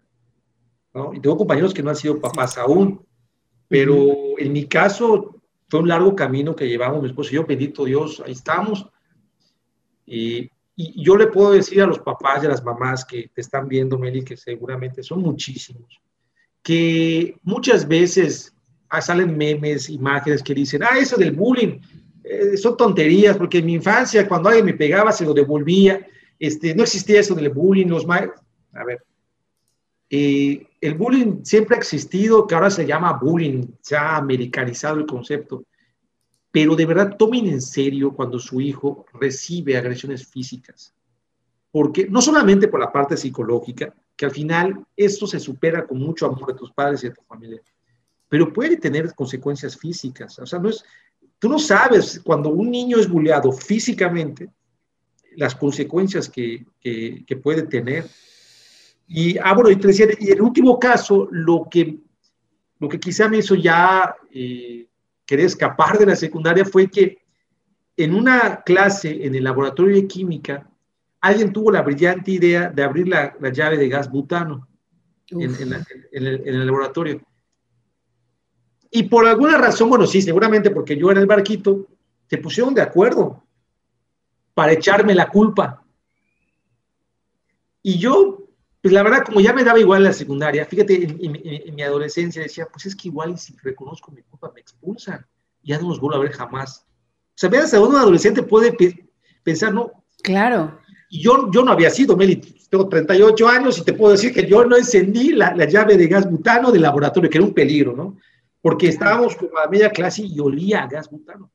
[0.93, 1.13] ¿no?
[1.13, 3.05] Y tengo compañeros que no han sido papás aún.
[3.67, 7.85] Pero en mi caso fue un largo camino que llevamos mi esposo y yo, bendito
[7.85, 8.87] Dios, ahí estamos.
[10.05, 10.49] Y
[10.81, 13.67] y yo le puedo decir a los papás y a las mamás que te están
[13.67, 15.99] viendo, Meli, que seguramente son muchísimos,
[16.63, 18.55] que muchas veces
[19.01, 21.81] salen memes, imágenes que dicen, ah, eso del bullying,
[22.23, 26.07] eh, son tonterías, porque en mi infancia cuando alguien me pegaba se lo devolvía,
[26.39, 29.03] este, no existía eso del bullying, los A ver,
[30.09, 35.05] eh, el bullying siempre ha existido, que ahora se llama bullying, se ha americanizado el
[35.05, 35.65] concepto,
[36.51, 40.93] pero de verdad tomen en serio cuando su hijo recibe agresiones físicas.
[41.71, 46.25] Porque no solamente por la parte psicológica, que al final esto se supera con mucho
[46.25, 47.61] amor de tus padres y de tu familia,
[48.27, 50.37] pero puede tener consecuencias físicas.
[50.39, 50.83] O sea, no es,
[51.37, 54.49] tú no sabes cuando un niño es bulleado físicamente,
[55.35, 58.05] las consecuencias que, que, puede tener.
[59.07, 61.99] Y, ah, bueno, y, te decía, y el último caso, lo que,
[62.79, 64.88] lo que quizá me hizo ya eh,
[65.29, 67.19] quería escapar de la secundaria fue que
[67.95, 70.67] en una clase en el laboratorio de química,
[71.21, 74.67] alguien tuvo la brillante idea de abrir la, llave de gas butano
[75.27, 75.53] en,
[76.11, 77.21] el, laboratorio.
[78.89, 81.85] Y por alguna razón, bueno, sí, seguramente porque yo era el barquito,
[82.27, 83.43] se pusieron de acuerdo
[84.55, 85.85] para echarme la culpa.
[87.83, 88.38] Y yo,
[88.81, 92.65] pues la verdad, como ya me daba igual la secundaria, fíjate, en, mi adolescencia decía,
[92.71, 95.25] pues es que igual si reconozco mi culpa me expulsan,
[95.63, 96.85] ya no los vuelvo a ver jamás.
[96.87, 98.75] O sea, veas, un adolescente puede
[99.43, 99.91] pensar, no.
[100.23, 100.79] Claro.
[101.09, 102.37] Y yo, yo no había sido, Meli,
[102.69, 106.29] tengo 38 años y te puedo decir que yo no encendí la, llave de gas
[106.29, 108.17] butano del laboratorio, que era un peligro, ¿no?
[108.61, 111.51] Porque estábamos como a media clase y olía a gas butano.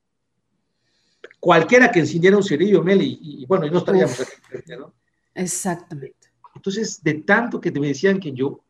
[1.38, 4.92] Cualquiera que encendiera un cerillo, Meli, y, bueno, y no estaríamos aquí, ¿no?
[5.34, 6.23] Exactamente.
[6.54, 8.60] Entonces, de tanto que me decían que yo,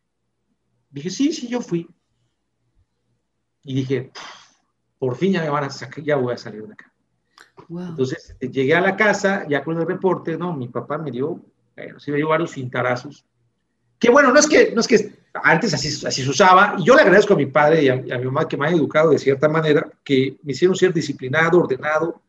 [0.89, 1.87] dije, sí, sí, yo fui.
[3.63, 4.11] Y dije,
[4.99, 6.91] por fin ya me van a sacar, ya voy a salir de acá.
[7.69, 11.41] Entonces, llegué a la casa, ya con el reporte, no, mi papá me dio,
[11.75, 13.25] bueno, sí me dio varios cintarazos.
[13.97, 16.95] Que bueno, no es que, no es que antes así, así se usaba, y yo
[16.95, 19.49] le agradezco a mi padre y a, mi mamá que me han educado de cierta
[19.49, 22.21] manera, que me hicieron ser disciplinado, ordenado.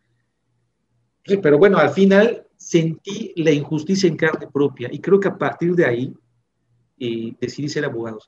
[1.42, 5.74] pero bueno, al final sentí la injusticia en carne propia y creo que a partir
[5.74, 6.14] de ahí
[6.98, 8.18] eh, decidí ser abogado.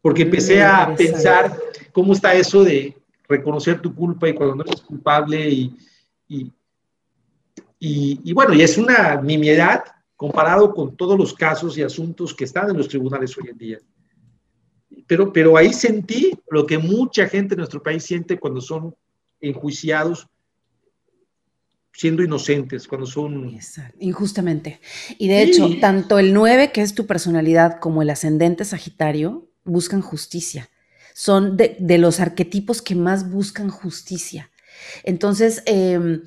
[0.00, 1.56] Porque empecé a pensar
[1.92, 2.96] cómo está eso de
[3.28, 5.76] reconocer tu culpa y cuando no eres culpable y,
[6.28, 6.50] y,
[7.78, 9.84] y, bueno, y es una nimiedad
[10.16, 13.78] comparado con todos los casos y asuntos que están en los tribunales hoy en día.
[15.06, 18.94] Pero, pero ahí sentí lo que mucha gente en nuestro país siente cuando son
[19.40, 20.28] enjuiciados
[21.92, 23.58] siendo inocentes, cuando son...
[24.00, 24.80] Injustamente.
[25.18, 30.00] Y de hecho, tanto el 9, que es tu personalidad, como el ascendente Sagitario, buscan
[30.00, 30.70] justicia.
[31.14, 34.50] Son de, los arquetipos que más buscan justicia.
[35.04, 36.22] Entonces, em,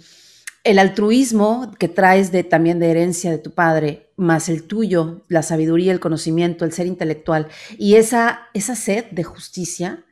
[0.63, 5.41] el altruismo que traes de, también de herencia de tu padre, más el tuyo, la
[5.41, 7.47] sabiduría, el conocimiento, el ser intelectual,
[7.78, 10.05] y esa, esa sed de justicia,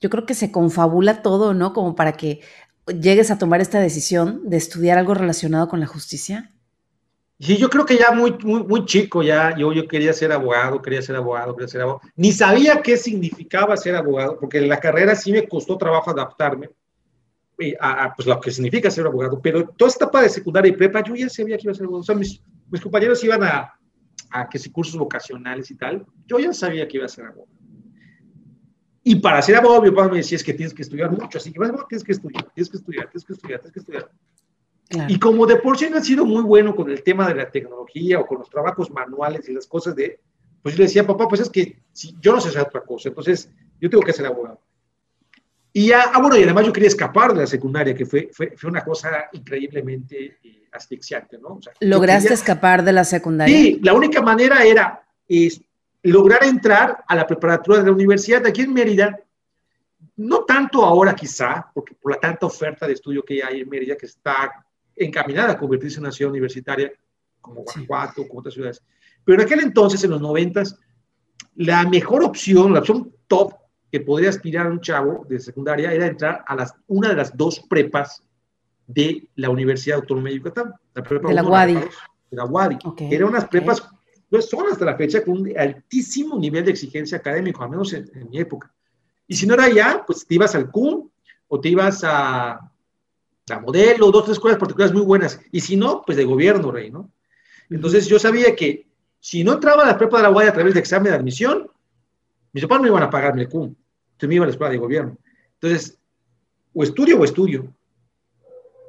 [0.00, 1.72] yo creo que se confabula todo, ¿no?
[1.72, 2.40] Como para que
[2.90, 6.52] llegues a tomar esta decisión de estudiar algo relacionado con la justicia.
[7.38, 10.82] Sí, yo creo que ya muy, muy, muy chico, ya yo, yo quería ser abogado,
[10.82, 12.02] quería ser abogado, quería ser abogado.
[12.14, 16.68] Ni sabía qué significaba ser abogado, porque en la carrera sí me costó trabajo adaptarme
[17.78, 21.02] a, pues, lo que significa ser abogado, pero toda esta etapa de secundaria y prepa,
[21.02, 22.00] yo ya sabía que iba a ser abogado.
[22.00, 23.74] O sea, mis, mis compañeros iban a,
[24.30, 27.59] a que si cursos vocacionales y tal, yo ya sabía que iba a ser abogado.
[29.02, 31.52] Y para ser abogado, mi papá me decía, es que tienes que estudiar mucho, así
[31.52, 34.10] que bueno, tienes que estudiar, tienes que estudiar, tienes que estudiar, tienes que estudiar.
[35.08, 37.50] Y como de por sí no he sido muy bueno con el tema de la
[37.50, 40.20] tecnología o con los trabajos manuales y las cosas de,
[40.62, 43.08] pues yo le decía, papá, pues es que si, yo no sé hacer otra cosa,
[43.08, 44.60] entonces yo tengo que ser abogado.
[45.72, 48.54] Y ya, ah, bueno, y además yo quería escapar de la secundaria, que fue, fue,
[48.56, 51.60] fue una cosa increíblemente eh, asfixiante, ¿no?
[51.78, 53.56] ¿Lograste escapar de la secundaria?
[53.56, 55.62] Sí, la única manera era es,
[56.02, 59.18] lograr entrar a la preparatura de la universidad aquí en Mérida.
[60.16, 63.96] No tanto ahora quizá, porque por la tanta oferta de estudio que hay en Mérida,
[63.96, 64.64] que está
[64.96, 66.92] encaminada a convertirse en una ciudad universitaria,
[67.40, 68.82] como Guanajuato, como otras ciudades.
[69.24, 70.78] Pero en aquel entonces, en los noventas,
[71.56, 73.54] la mejor opción, la opción top
[73.90, 77.36] que podría aspirar a un chavo de secundaria era entrar a las, una de las
[77.36, 78.22] dos prepas
[78.86, 80.74] de la Universidad Autónoma de Yucatán.
[80.94, 81.74] La prepa de la UADI.
[81.74, 82.78] De la UADI.
[83.10, 83.88] Eran unas prepas,
[84.30, 88.08] pues son hasta la fecha con un altísimo nivel de exigencia académico, al menos en,
[88.30, 88.72] mi época.
[89.26, 91.10] Y si no era allá, pues te ibas al CUM
[91.48, 92.60] o te ibas a
[93.46, 95.40] la Modelo, dos, tres escuelas particulares muy buenas.
[95.50, 97.10] Y si no, pues de gobierno, rey, ¿no?
[97.68, 98.86] Entonces yo sabía que
[99.18, 101.68] si no entraba a la prepa de la UADI a través de examen de admisión,
[102.52, 103.74] mis papás no iban a pagarme el CUM,
[104.12, 105.18] entonces me iba a la escuela de gobierno.
[105.54, 105.98] Entonces,
[106.72, 107.72] o estudio o estudio.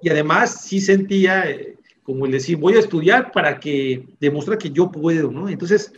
[0.02, 1.78] Y además sí sentía, eh,
[2.12, 5.48] como el decir, voy a estudiar para que demostrar que yo puedo, ¿no?
[5.48, 5.94] Entonces,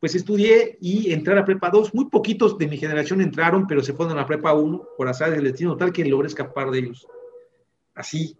[0.00, 1.94] pues estudié y entré a prepa 2.
[1.94, 5.30] Muy poquitos de mi generación entraron, pero se fueron a la prepa 1 por azar
[5.30, 7.06] del destino, tal que logré escapar de ellos.
[7.94, 8.36] Así.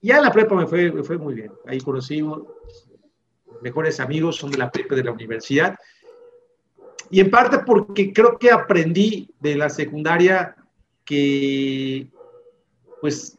[0.00, 1.52] Y a la prepa me fue, me fue muy bien.
[1.66, 2.24] Ahí conocí
[3.60, 5.76] mejores amigos, son de la prepa de la universidad
[7.10, 10.56] y en parte porque creo que aprendí de la secundaria
[11.04, 12.10] que,
[13.00, 13.37] pues,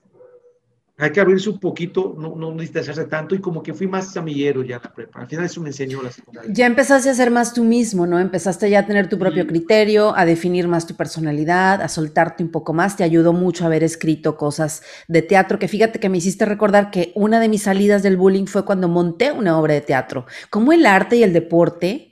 [0.99, 4.63] hay que abrirse un poquito, no, no distanciarse tanto y como que fui más amiguero
[4.63, 5.21] ya en la prepa.
[5.21, 6.51] Al final eso me enseñó la secundaria.
[6.53, 8.19] Ya empezaste a ser más tú mismo, ¿no?
[8.19, 12.51] Empezaste ya a tener tu propio criterio, a definir más tu personalidad, a soltarte un
[12.51, 12.97] poco más.
[12.97, 17.13] Te ayudó mucho haber escrito cosas de teatro, que fíjate que me hiciste recordar que
[17.15, 20.25] una de mis salidas del bullying fue cuando monté una obra de teatro.
[20.49, 22.08] Como el arte y el deporte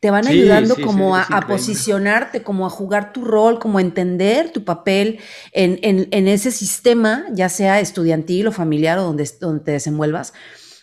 [0.00, 4.64] te van ayudando como a, posicionarte, como a jugar tu rol, como a entender tu
[4.64, 5.18] papel
[5.52, 10.34] en, ese sistema, ya sea estudiantil o familiar o donde, donde te desenvuelvas.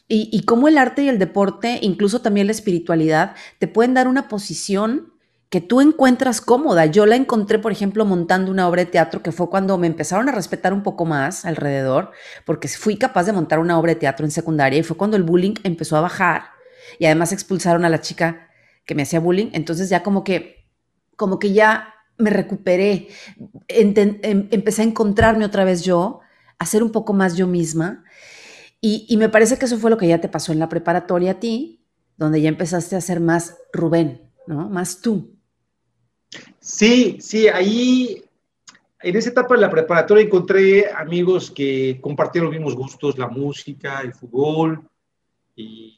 [0.07, 4.07] Y, y cómo el arte y el deporte, incluso también la espiritualidad, te pueden dar
[4.07, 5.13] una posición
[5.49, 6.85] que tú encuentras cómoda.
[6.85, 10.27] Yo la encontré, por ejemplo, montando una obra de teatro, que fue cuando me empezaron
[10.27, 12.11] a respetar un poco más alrededor,
[12.45, 15.23] porque fui capaz de montar una obra de teatro en secundaria y fue cuando el
[15.23, 16.49] bullying empezó a bajar
[16.99, 18.44] y además expulsaron a la chica
[18.85, 20.67] que me hacía bullying, entonces ya como que,
[21.15, 23.09] como que ya me recuperé,
[23.67, 26.21] em, empecé a encontrarme otra vez yo,
[26.57, 28.03] a ser un poco más yo misma.
[28.79, 31.31] Y, y, me parece que eso fue lo que ya te pasó en la preparatoria
[31.31, 31.83] a ti,
[32.17, 34.69] donde ya empezaste a ser más Rubén, ¿no?
[34.69, 35.35] Más tú.
[36.59, 38.23] Sí, sí, ahí
[39.05, 44.01] en esa etapa de la preparatoria encontré amigos que compartieron los mismos gustos, la música,
[44.01, 44.81] el fútbol,
[45.55, 45.97] y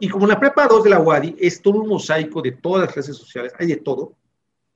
[0.00, 2.92] y como la prepa 2 de la UADI es todo un mosaico de todas las
[2.92, 4.14] clases sociales, hay de todo,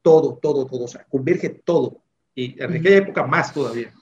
[0.02, 1.98] todo, todo, todo, o sea, converge todo.
[2.34, 3.92] Y en aquella época más todavía,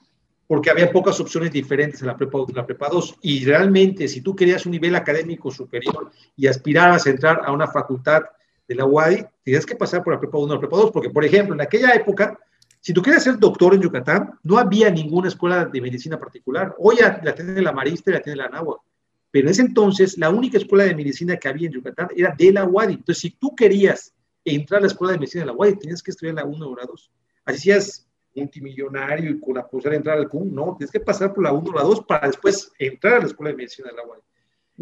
[0.47, 3.17] porque había pocas opciones diferentes en la prepa, la prepa 2.
[3.21, 7.67] Y realmente, si tú querías un nivel académico superior y aspirabas a entrar a una
[7.67, 8.23] facultad
[8.67, 11.09] de la UADI, tenías que pasar por la prepa 1 o la prepa 2, porque,
[11.09, 12.39] por ejemplo, en aquella época,
[12.79, 16.75] si tú querías ser doctor en Yucatán, no había ninguna escuela de medicina particular.
[16.79, 18.79] Hoy la tiene la Marista y la tiene la Anáhuac.
[19.31, 22.51] Pero en ese entonces, la única escuela de medicina que había en Yucatán era de
[22.51, 22.93] la UADI.
[22.93, 24.13] Entonces, si tú querías
[24.43, 26.75] entrar a la escuela de medicina de la UADI, tenías que estudiar la 1 o
[26.75, 27.11] la 2.
[27.45, 31.33] Así seas multimillonario y con la posibilidad de entrar al CUM, no, tienes que pasar
[31.33, 33.97] por la 1 o la 2 para después entrar a la escuela de medicina de
[33.97, 34.21] la UADI.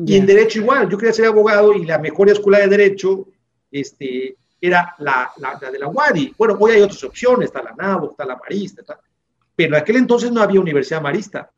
[0.06, 3.28] Y en Derecho igual, yo quería ser abogado y la mejor escuela de Derecho
[3.72, 6.36] este, era la, la, de la UADI.
[6.38, 8.84] Bueno, hoy hay otras opciones, está la NABO, está la Marista,
[9.56, 11.52] pero en aquel entonces no había universidad marista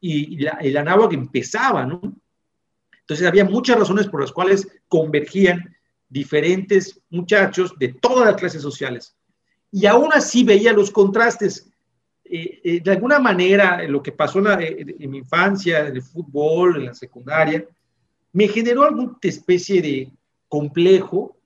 [0.00, 2.00] y, la, la NABO que empezaba, ¿no?
[3.00, 5.76] Entonces había muchas razones por las cuales convergían
[6.08, 9.16] diferentes muchachos de todas las clases sociales.
[9.72, 11.68] Y aún así veía los contrastes.
[12.24, 16.76] Eh, eh, de alguna manera, lo que pasó en, en, mi infancia, en el fútbol,
[16.76, 17.64] en la secundaria,
[18.32, 20.12] me generó alguna especie de
[20.48, 21.36] complejo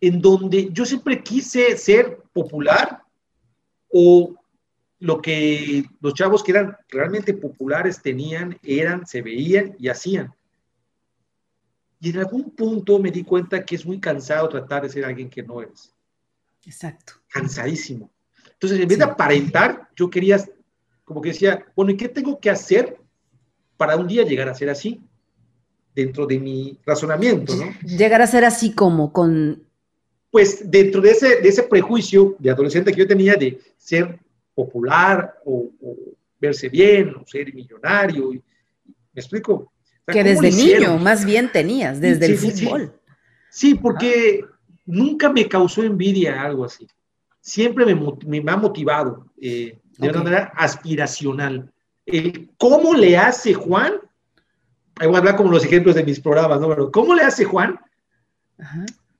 [0.00, 3.02] en donde yo siempre quise ser popular
[3.92, 4.34] o
[4.98, 10.32] lo que los chavos que eran realmente populares tenían, eran, se veían y hacían.
[12.00, 15.28] Y en algún punto me di cuenta que es muy cansado tratar de ser alguien
[15.28, 15.92] que no eres.
[16.64, 17.14] Exacto.
[17.28, 18.10] Cansadísimo.
[18.52, 20.42] Entonces, en vez de aparentar, yo quería,
[21.04, 22.96] como que decía, bueno, ¿y qué tengo que hacer
[23.76, 25.00] para un día llegar a ser así?
[25.94, 27.72] Dentro de mi razonamiento, ¿no?
[27.82, 29.62] Llegar a ser así como con...
[30.30, 34.20] Pues dentro de ese, de ese prejuicio de adolescente que yo tenía de ser
[34.56, 35.70] popular o,
[36.40, 38.32] verse bien o ser millonario.
[38.32, 38.42] ¿Me
[39.14, 39.72] explico?
[40.08, 42.92] que desde niño más bien tenías, desde el fútbol.
[43.50, 44.44] Sí, porque
[44.84, 46.86] nunca me causó envidia algo así.
[47.40, 51.72] Siempre me, me ha motivado eh, de una manera aspiracional.
[52.56, 53.94] ¿Cómo le hace Juan?
[54.98, 56.90] Ahí voy a hablar como los ejemplos de mis programas, ¿no?
[56.90, 57.78] ¿Cómo le hace Juan?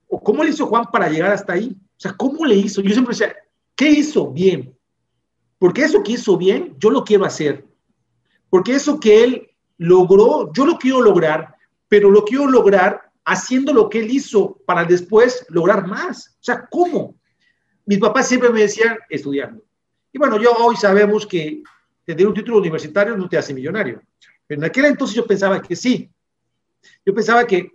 [0.09, 1.77] ¿O cómo le hizo Juan para llegar hasta ahí?
[1.97, 2.81] O sea, ¿cómo le hizo?
[2.81, 3.35] Yo siempre decía,
[3.75, 4.76] ¿qué hizo bien?
[5.59, 7.65] Porque eso que hizo bien, yo lo quiero hacer.
[8.51, 11.55] Porque eso que él logró, yo lo quiero lograr,
[11.89, 16.37] pero lo quiero lograr haciendo lo que él hizo para después lograr más.
[16.41, 17.17] O sea, ¿cómo?
[17.85, 19.63] Mis papás siempre me decían estudiando.
[20.13, 21.63] Y bueno, yo hoy sabemos que
[22.05, 24.01] tener un título universitario no te hace millonario.
[24.47, 26.09] Pero en aquel entonces yo pensaba que sí.
[27.05, 27.73] Yo pensaba que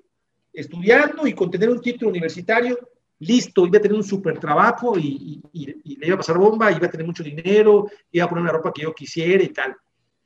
[0.54, 2.78] estudiando y con tener un título universitario,
[3.22, 6.90] listo, iba a tener un súper trabajo y, le iba a pasar bomba, iba a
[6.90, 9.76] tener mucho dinero, iba a poner una ropa que yo quisiera y tal.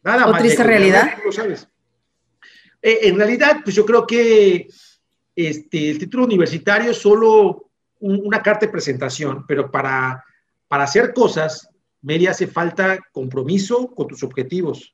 [0.03, 1.17] Nada ¿O triste realidad?
[1.23, 1.67] Lo sabes.
[2.81, 4.67] Eh, en realidad, pues yo creo que
[5.35, 10.23] este, el título universitario es solo una carta de presentación, pero para,
[10.67, 11.67] para hacer cosas,
[12.01, 14.93] Mary, hace falta compromiso con tus objetivos,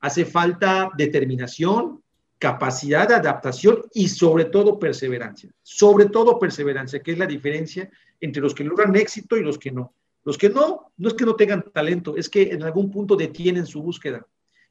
[0.00, 2.02] hace falta determinación,
[2.38, 5.50] capacidad de adaptación y sobre todo perseverancia.
[5.62, 9.72] Sobre todo perseverancia, que es la diferencia entre los que logran éxito y los que
[9.72, 9.92] no.
[10.24, 13.66] Los que no, no es que no tengan talento, es que en algún punto detienen
[13.66, 14.26] su búsqueda.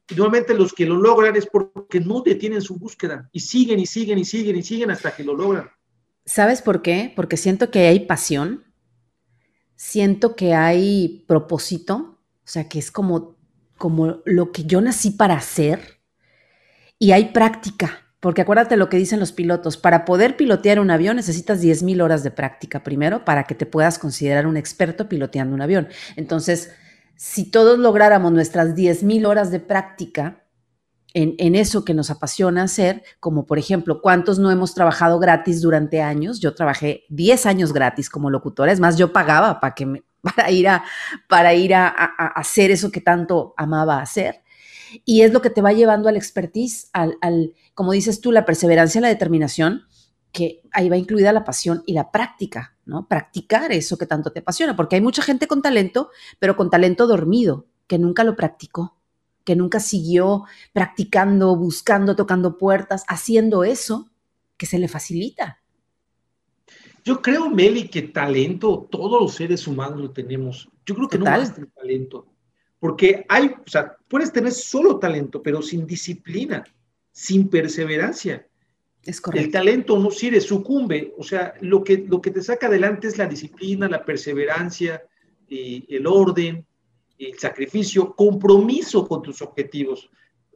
[0.10, 3.86] Y nuevamente los que lo logran es porque no detienen su búsqueda y siguen y
[3.86, 5.70] siguen y siguen y siguen hasta que lo logran.
[6.26, 7.12] ¿Sabes por qué?
[7.16, 8.64] Porque siento que hay pasión,
[9.76, 13.36] siento que hay propósito, o sea, que es como,
[13.78, 15.97] como lo que yo nací para hacer
[17.00, 18.04] y hay práctica.
[18.20, 22.24] Porque acuérdate lo que dicen los pilotos, para poder pilotear un avión necesitas 10.000 horas
[22.24, 25.88] de práctica primero para que te puedas considerar un experto piloteando un avión.
[26.16, 26.72] Entonces,
[27.16, 30.44] si todos lográramos nuestras 10.000 horas de práctica
[31.14, 36.02] en, eso que nos apasiona hacer, como por ejemplo, ¿cuántos no hemos trabajado gratis durante
[36.02, 36.40] años?
[36.40, 39.60] Yo trabajé 10 años gratis como locutora, es más, yo pagaba
[40.22, 40.84] para, ir, a,
[41.28, 44.44] para ir a, hacer eso que tanto amaba hacer.
[45.06, 48.46] Y es lo que te va llevando al expertise, al, al, como dices tú, la
[48.46, 49.84] perseverancia, la determinación,
[50.32, 53.08] que ahí va incluida la pasión y la práctica, ¿no?
[53.08, 56.10] Practicar eso que tanto te apasiona, porque hay mucha gente con talento,
[56.40, 58.98] pero con talento dormido, que nunca lo practicó,
[59.44, 64.10] que nunca siguió practicando, buscando, tocando puertas, haciendo eso
[64.58, 65.60] que se le facilita.
[67.04, 70.70] Yo creo, Meli, que talento todos los seres humanos lo tenemos.
[70.86, 72.28] Yo creo que no basta el talento.
[72.80, 76.64] Porque hay, o sea, puedes tener solo talento, pero sin disciplina,
[77.12, 78.48] sin perseverancia.
[79.34, 81.14] El talento no sirve, sucumbe.
[81.18, 85.02] O sea, lo que, lo que te saca adelante es la disciplina, la perseverancia,
[85.50, 86.66] eh, el orden,
[87.18, 90.10] el sacrificio, compromiso con tus objetivos.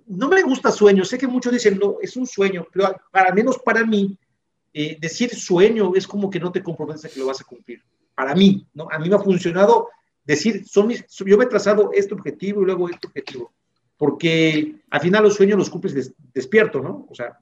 [0.06, 3.58] No me gusta sueño, sé que muchos dicen, no, es un sueño, pero al menos
[3.60, 4.18] para mí,
[4.74, 7.82] eh, decir sueño es como que no te comprometes a que lo vas a cumplir.
[8.14, 8.88] Para mí, ¿no?
[8.92, 9.88] A mí me ha funcionado
[10.24, 13.54] decir, son mis, yo me he trazado este objetivo y luego este objetivo,
[13.98, 17.08] porque al final los sueños los cumples despierto, ¿no?
[17.10, 17.40] O sea,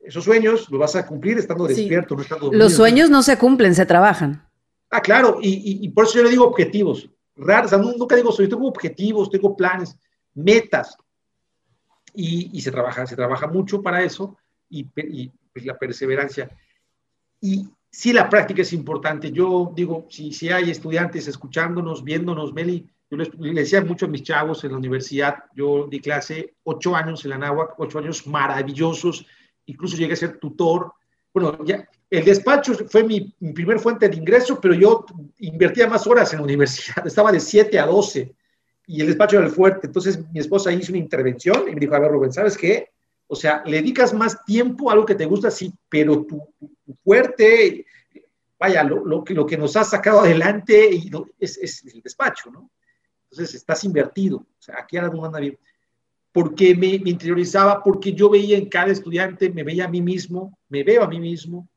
[0.00, 3.74] esos sueños los vas a cumplir estando despierto, no estando Los sueños no se cumplen,
[3.74, 4.48] se trabajan.
[4.90, 7.10] Ah, claro, y, por eso yo le digo objetivos.
[7.34, 9.96] Raros, o sea, nunca digo soy, tengo objetivos, tengo planes,
[10.34, 10.96] metas.
[12.14, 14.36] Y, se trabaja, se trabaja mucho para eso
[14.70, 16.50] y, pues, la perseverancia.
[17.40, 19.32] Y sí, la práctica es importante.
[19.32, 24.22] Yo digo, si, si hay estudiantes escuchándonos, viéndonos, Meli, yo les, decía mucho a mis
[24.22, 29.26] chavos en la universidad, yo di clase ocho años en la NAWAC, ocho años maravillosos,
[29.64, 30.92] incluso llegué a ser tutor.
[31.32, 35.06] Bueno, ya, el despacho fue mi, mi primer fuente de ingreso, pero yo
[35.38, 38.34] invertía más horas en la universidad, estaba de 7 a 12
[38.88, 39.86] y el despacho era el fuerte.
[39.86, 42.90] Entonces mi esposa hizo una intervención y me dijo, a ver, Rubén, ¿sabes qué?
[43.28, 46.40] O sea, le dedicas más tiempo a algo que te gusta, sí, pero tu,
[46.84, 47.84] tu fuerte,
[48.58, 52.50] vaya, lo, lo, que, lo que nos ha sacado adelante y es, es, el despacho,
[52.50, 52.70] ¿no?
[53.30, 55.58] Entonces estás invertido, o sea, aquí ahora no anda bien.
[56.30, 60.58] Porque me, me, interiorizaba, porque yo veía en cada estudiante, me veía a mí mismo,
[60.68, 61.68] me veo a mí mismo,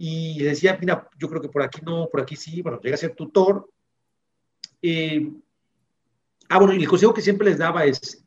[0.00, 2.98] y decía, mira, yo creo que por aquí no, por aquí sí, bueno, llegué a
[2.98, 3.68] ser tutor.
[4.80, 5.28] Eh,
[6.48, 8.24] ah, bueno, y el consejo que siempre les daba es,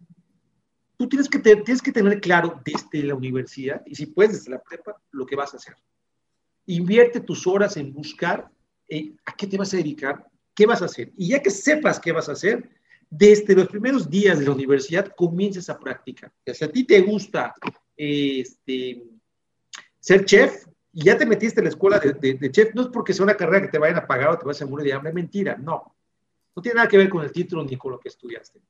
[1.01, 5.25] tú tienes que, tener claro desde la universidad, y si puedes desde la prepa, lo
[5.25, 5.75] que vas a hacer.
[6.67, 8.51] Invierte tus horas en buscar
[8.87, 11.11] eh, a qué te vas a dedicar, qué vas a hacer.
[11.17, 12.69] Y ya que sepas qué vas a hacer,
[13.09, 16.31] desde los primeros días de la universidad comiences a practicar.
[16.45, 17.55] Si a ti te gusta
[17.97, 19.03] este,
[19.99, 23.23] ser chef y ya te metiste en la escuela de, chef, no es porque sea
[23.23, 25.57] una carrera que te vayan a pagar o te vas a morir de hambre, mentira,
[25.57, 25.95] no.
[26.55, 28.61] No tiene nada que ver con el título ni con lo que estudiaste.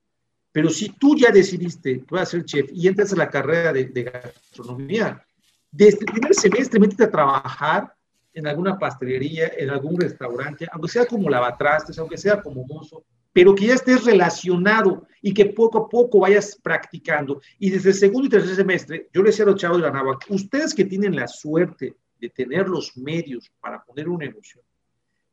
[0.51, 3.71] Pero si tú ya decidiste que vas a ser chef y entras a la carrera
[3.71, 5.25] de, de gastronomía,
[5.71, 7.93] desde el primer semestre métete a trabajar
[8.33, 13.55] en alguna pastelería, en algún restaurante, aunque sea como lavatrastes, aunque sea como mozo, pero
[13.55, 17.41] que ya estés relacionado y que poco a poco vayas practicando.
[17.59, 19.91] Y desde el segundo y tercer semestre, yo les decía a los chavos de la
[19.91, 24.61] Nava, ustedes que tienen la suerte de tener los medios para poner un negocio,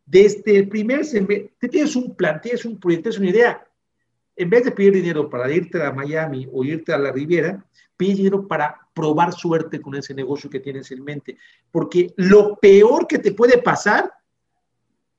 [0.06, 3.67] desde el primer semestre, tienes un plan, tienes un proyecto, tienes una idea.
[4.38, 7.64] En vez de pedir dinero para irte a Miami o irte a la Riviera,
[7.96, 11.36] pide dinero para probar suerte con ese negocio que tienes en mente.
[11.72, 14.12] Porque lo peor que te puede pasar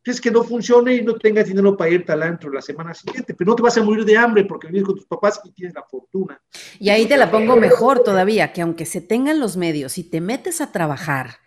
[0.06, 3.34] es que no funcione y no tengas dinero para irte al antro la semana siguiente,
[3.34, 5.76] pero no te vas a morir de hambre porque vives con tus papás y tienes
[5.76, 6.42] la fortuna.
[6.80, 10.22] Y ahí te la pongo mejor todavía, que aunque se tengan los medios y te
[10.22, 11.40] metes a trabajar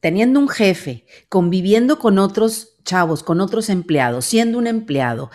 [0.00, 5.30] teniendo un jefe, conviviendo con otros chavos, con otros empleados, siendo un empleado,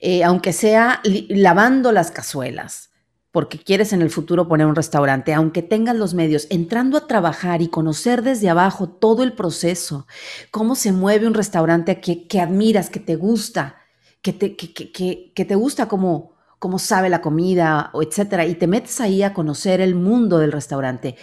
[0.00, 2.90] eh, aunque sea lavando las cazuelas,
[3.32, 7.60] porque quieres en el futuro poner un restaurante, aunque tengas los medios, entrando a trabajar
[7.60, 10.06] y conocer desde abajo todo el proceso,
[10.50, 13.76] cómo se mueve un restaurante que, que admiras, que te gusta,
[14.22, 18.66] que te, que, que, que te gusta cómo, cómo sabe la comida, etcétera, y te
[18.66, 21.16] metes ahí a conocer el mundo del restaurante.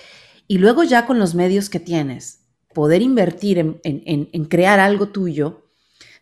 [0.47, 5.07] Y luego ya con los medios que tienes, poder invertir en, en, en crear algo
[5.07, 5.62] tuyo,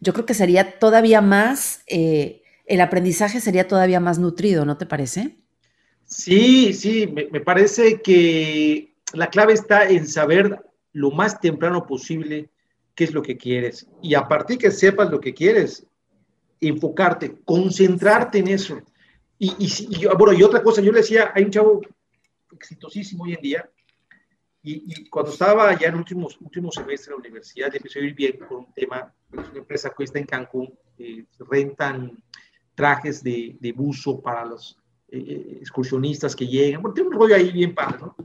[0.01, 4.87] yo creo que sería todavía más, eh, el aprendizaje sería todavía más nutrido, ¿no te
[4.87, 5.37] parece?
[6.05, 10.59] Sí, sí, me, parece que la clave está en saber
[10.91, 12.49] lo más temprano posible
[12.95, 13.87] qué es lo que quieres.
[14.01, 15.85] Y a partir que sepas lo que quieres,
[16.59, 18.81] enfocarte, concentrarte en eso.
[19.37, 21.81] Y, bueno, y otra cosa, yo le decía, hay un chavo
[22.51, 23.69] exitosísimo hoy en día,
[24.63, 28.13] y, y cuando estaba ya en últimos último semestre de la universidad, empezó a ir
[28.13, 32.23] bien por un tema, es una empresa que está en Cancún, eh, rentan
[32.75, 37.51] trajes de, de buzo para los eh, excursionistas que llegan, bueno, tiene un rollo ahí
[37.51, 38.15] bien padre, ¿no?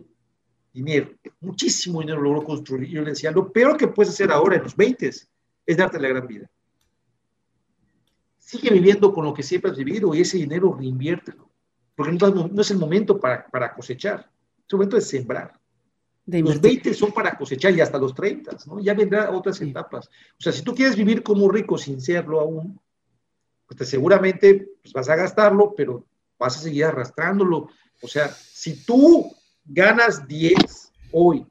[0.72, 1.11] Dinero,
[1.41, 2.91] muchísimo dinero logró construir.
[2.91, 6.09] Yo le decía, lo peor que puedes hacer ahora en los 20 es darte la
[6.09, 6.51] gran vida.
[8.37, 11.51] Sigue viviendo con lo que siempre has vivido y ese dinero reinviértelo,
[11.95, 15.59] porque no, no es el momento para, para cosechar, es el momento de sembrar.
[16.27, 18.81] De los 20 son para cosechar y hasta los 30, ¿no?
[18.81, 19.70] Ya vendrán otras sí.
[19.70, 20.09] etapas.
[20.09, 22.81] O sea, si tú quieres vivir como rico sin serlo aún,
[23.66, 26.05] pues te seguramente pues, vas a gastarlo, pero
[26.37, 27.68] vas a seguir arrastrándolo.
[28.03, 29.33] O sea, si tú
[29.64, 31.47] ganas 10 hoy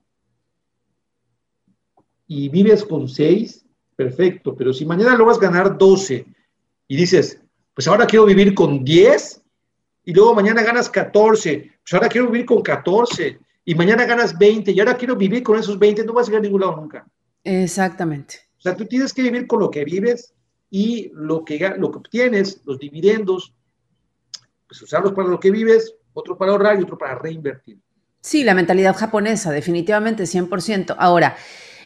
[2.28, 3.65] y vives con 6,
[3.95, 6.26] perfecto, pero si mañana logras ganar 12
[6.89, 7.41] y dices,
[7.73, 9.41] pues ahora quiero vivir con 10
[10.03, 14.72] y luego mañana ganas 14, pues ahora quiero vivir con 14 y mañana ganas 20
[14.72, 17.05] y ahora quiero vivir con esos 20, no vas a llegar a ningún lado nunca.
[17.43, 18.39] Exactamente.
[18.57, 20.34] O sea, tú tienes que vivir con lo que vives
[20.70, 23.53] y lo que, lo que obtienes, los dividendos,
[24.68, 27.80] pues usarlos para lo que vives, otro para ahorrar y otro para reinvertir.
[28.22, 30.95] Sí, la mentalidad japonesa, definitivamente, 100%.
[30.97, 31.36] Ahora,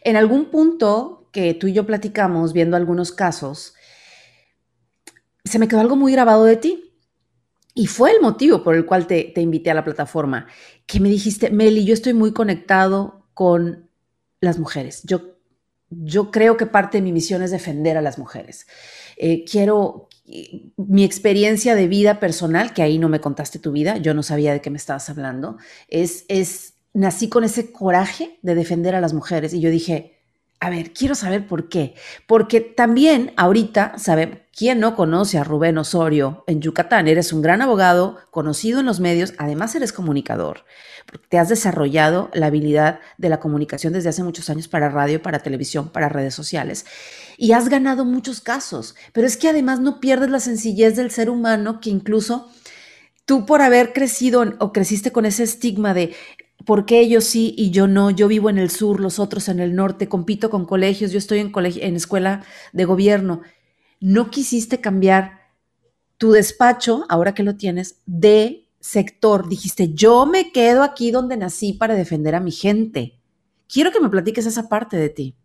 [0.04, 3.74] en algún punto que tú y yo platicamos viendo algunos casos,
[5.44, 6.89] se me quedó algo muy grabado de ti.
[7.74, 10.48] Y fue el motivo por el cual te, te invité a la plataforma,
[10.86, 13.90] que me dijiste, Meli, yo estoy muy conectado con
[14.42, 15.04] las mujeres.
[15.04, 15.38] Yo,
[15.90, 18.68] yo creo que parte de mi misión es defender a las mujeres.
[19.18, 20.10] Eh, quiero,
[20.78, 24.54] mi experiencia de vida personal, que ahí no me contaste tu vida, yo no sabía
[24.54, 25.58] de qué me estabas hablando,
[25.88, 30.19] es, es, nací con ese coraje de defender a las mujeres y yo dije,
[30.62, 31.96] A ver, quiero saber por qué.
[32.28, 37.08] Porque también ahorita, ¿sabe quién no conoce a Rubén Osorio en Yucatán?
[37.08, 40.66] Eres un gran abogado, conocido en los medios, además eres comunicador.
[41.30, 45.40] Te has desarrollado la habilidad de la comunicación desde hace muchos años para radio, para
[45.40, 46.86] televisión, para redes sociales.
[47.38, 48.96] Y has ganado muchos casos.
[49.14, 52.50] Pero es que además no pierdes la sencillez del ser humano que incluso
[53.24, 56.16] tú por haber crecido o creciste con ese estigma de
[56.70, 58.12] ¿por qué ellos sí y yo no?
[58.12, 61.40] Yo vivo en el sur, los otros en el norte, compito con colegios, yo estoy
[61.40, 62.44] en, en escuela
[62.74, 63.42] de gobierno.
[64.00, 65.48] No quisiste cambiar
[66.20, 69.50] tu despacho, ahora que lo tienes, de sector.
[69.50, 73.20] Dijiste, yo me quedo aquí donde nací para defender a mi gente.
[73.68, 75.36] Quiero que me platiques esa parte de ti.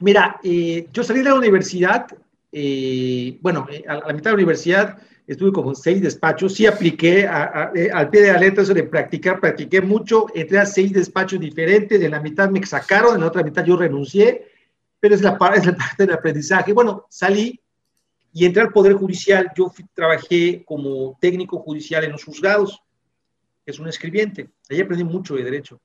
[0.00, 2.08] Mira, eh, yo salí de la universidad,
[2.52, 4.98] eh, bueno, eh, a la mitad de la universidad
[5.28, 9.38] estuve como seis despachos, sí apliqué eh, al pie de la letra eso de practicar,
[9.38, 13.42] practiqué mucho, entré a seis despachos diferentes, de la mitad me sacaron, en la otra
[13.42, 14.50] mitad yo renuncié,
[14.98, 16.72] pero es la, es la parte del aprendizaje.
[16.72, 17.60] Bueno, salí
[18.32, 22.82] y entré al Poder Judicial, yo trabajé como técnico judicial en los juzgados,
[23.66, 25.78] es un escribiente, ahí aprendí mucho de derecho.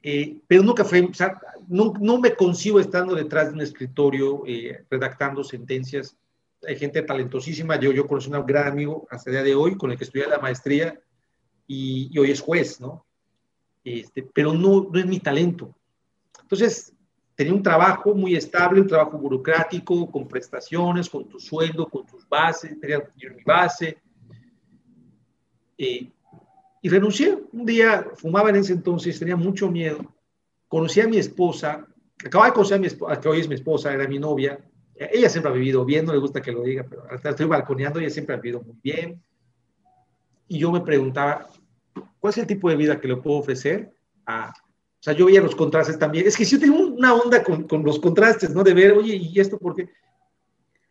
[0.00, 4.44] Eh, pero nunca fue, o sea, no, no, me consigo estando detrás de un escritorio
[4.46, 6.16] eh, redactando sentencias
[6.66, 7.78] hay gente talentosísima.
[7.78, 10.26] Yo, yo conocí un gran amigo hasta el día de hoy con el que estudié
[10.26, 10.98] la maestría
[11.66, 13.06] y, hoy es juez, ¿no?
[13.84, 15.74] Este, pero no, no es mi talento.
[16.42, 16.94] Entonces,
[17.34, 22.28] tenía un trabajo muy estable, un trabajo burocrático, con prestaciones, con tu sueldo, con tus
[22.28, 23.98] bases, tenía mi base.
[25.76, 26.10] Eh,
[26.82, 27.38] y renuncié.
[27.52, 30.14] Un día fumaba en ese entonces, tenía mucho miedo.
[30.68, 31.86] Conocí a mi esposa,
[32.24, 34.58] acababa de conocer a mi esposa, que hoy es mi esposa, era mi novia,
[34.98, 38.10] ella siempre ha vivido bien, no le gusta que lo diga, pero estoy balconeando, ella
[38.10, 39.22] siempre ha vivido muy bien.
[40.48, 41.48] Y yo me preguntaba,
[42.18, 43.92] ¿cuál es el tipo de vida que le puedo ofrecer?
[44.26, 46.26] A, o sea, yo veía los contrastes también.
[46.26, 48.64] Es que si yo tengo una onda con, con, los contrastes, ¿no?
[48.64, 49.88] De ver, oye, ¿y esto por qué?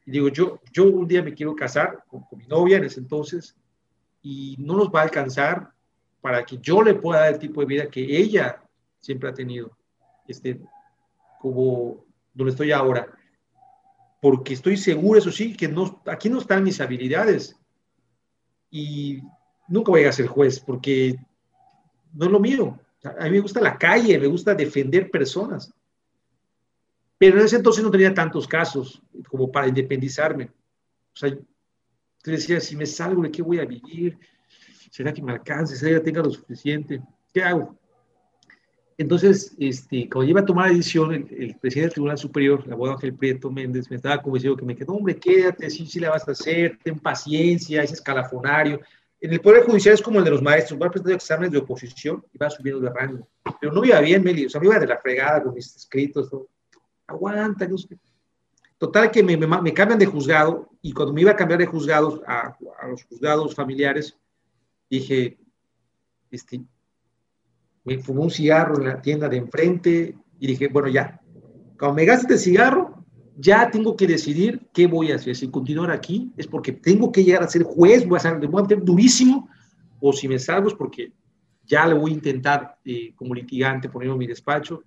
[0.06, 3.02] Y digo, yo, yo un día me quiero casar con, con, mi novia en ese
[3.02, 3.58] entonces
[4.22, 5.70] y no nos va a alcanzar
[6.22, 8.62] para que yo le pueda dar el tipo de vida que ella
[9.00, 9.78] siempre ha tenido,
[10.28, 10.62] este,
[11.40, 13.17] como donde estoy ahora
[14.22, 17.56] porque estoy seguro, eso sí, que no, aquí no están mis habilidades.
[18.72, 19.22] Y
[19.68, 21.16] nunca voy a ser juez, porque
[22.14, 22.80] no es lo mío.
[23.04, 25.72] A mí me gusta la calle, me gusta defender personas.
[27.18, 30.46] Pero en ese entonces no tenía tantos casos como para independizarme.
[31.14, 31.38] O sea, yo
[32.24, 34.18] decía, si me salgo, ¿de qué voy a vivir?
[34.92, 35.76] ¿Será que me alcance?
[35.76, 37.02] ¿Será que tenga lo suficiente?
[37.34, 37.78] ¿Qué hago?
[38.98, 42.96] Entonces, este, cuando iba a tomar la decisión, el, presidente del Tribunal Superior, el abogado
[42.96, 46.28] Ángel Prieto Méndez, me estaba convencido que me quedó, hombre, quédate, sí, sí la vas
[46.28, 48.82] a hacer, ten paciencia, es escalafonario.
[49.22, 52.26] En el Poder Judicial es como el de los maestros, va presentando exámenes de oposición
[52.34, 53.28] y va subiendo de rango.
[53.62, 56.30] Pero no iba bien, Meli, o sea, me iba de la fregada con mis escritos,
[56.30, 56.50] todo.
[57.06, 58.00] aguanta, no sé.
[58.80, 59.38] Total que me,
[59.74, 63.54] cambian de juzgado y cuando me iba a cambiar de juzgados a, a los juzgados
[63.54, 64.18] familiares,
[64.90, 65.38] dije,
[66.32, 66.62] este,
[67.88, 71.22] me fumó un cigarro en la tienda de enfrente y dije, bueno, ya,
[71.80, 73.06] cuando me gaste el cigarro,
[73.38, 75.34] ya tengo que decidir qué voy a hacer.
[75.38, 78.62] Si continuar aquí es porque tengo que llegar a ser juez, voy a ser, voy
[78.62, 79.48] a durísimo,
[80.02, 81.14] o si me salgo es porque
[81.64, 84.84] ya le voy a intentar eh, como litigante ponerme en mi despacho.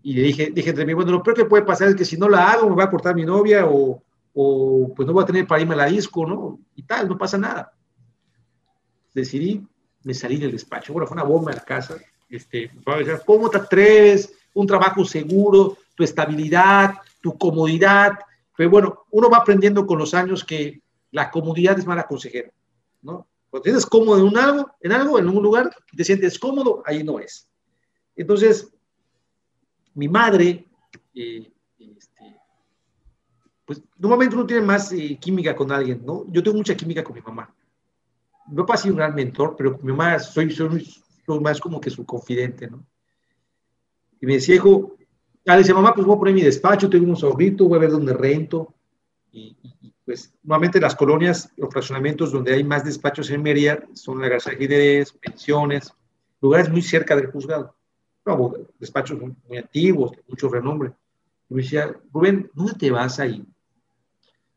[0.00, 2.16] Y le dije, dije entre mí, bueno, lo peor que puede pasar es que si
[2.16, 4.00] no la hago me va a cortar mi novia o,
[4.32, 6.60] o pues no voy a tener para irme a la disco, ¿no?
[6.76, 7.72] Y tal, no pasa nada.
[9.12, 9.66] Decidí,
[10.04, 10.92] me salí del despacho.
[10.92, 11.96] Bueno, fue una bomba en la casa
[12.28, 12.70] este,
[13.24, 14.32] ¿cómo te atreves?
[14.54, 18.18] Un trabajo seguro, tu estabilidad, tu comodidad.
[18.56, 22.50] Pero bueno, uno va aprendiendo con los años que la comodidad es mala consejera,
[23.02, 23.26] ¿no?
[23.50, 26.82] Cuando te sientes cómodo en un algo, en algo, en un lugar, te sientes cómodo,
[26.84, 27.48] ahí no es.
[28.16, 28.68] Entonces,
[29.94, 30.66] mi madre,
[31.14, 32.36] eh, este,
[33.64, 36.24] pues normalmente uno tiene más eh, química con alguien, ¿no?
[36.28, 37.54] Yo tengo mucha química con mi mamá.
[38.48, 40.84] Mi papá ha sido un gran mentor, pero con mi mamá soy, soy,
[41.40, 42.84] más como que su confidente, ¿no?
[44.20, 44.96] Y me decía, hijo,
[45.44, 47.90] le dice, mamá, pues voy a poner mi despacho, tengo un sobrito, voy a ver
[47.90, 48.74] dónde rento.
[49.32, 49.56] Y,
[50.04, 54.54] pues, normalmente las colonias, los fraccionamientos donde hay más despachos en Mérida son la García
[54.54, 55.92] Jiménez, pensiones,
[56.40, 57.74] lugares muy cerca del juzgado.
[58.24, 60.92] No, despachos muy, muy antiguos, de mucho renombre.
[61.50, 63.44] Y me decía, Rubén, ¿dónde te vas ahí?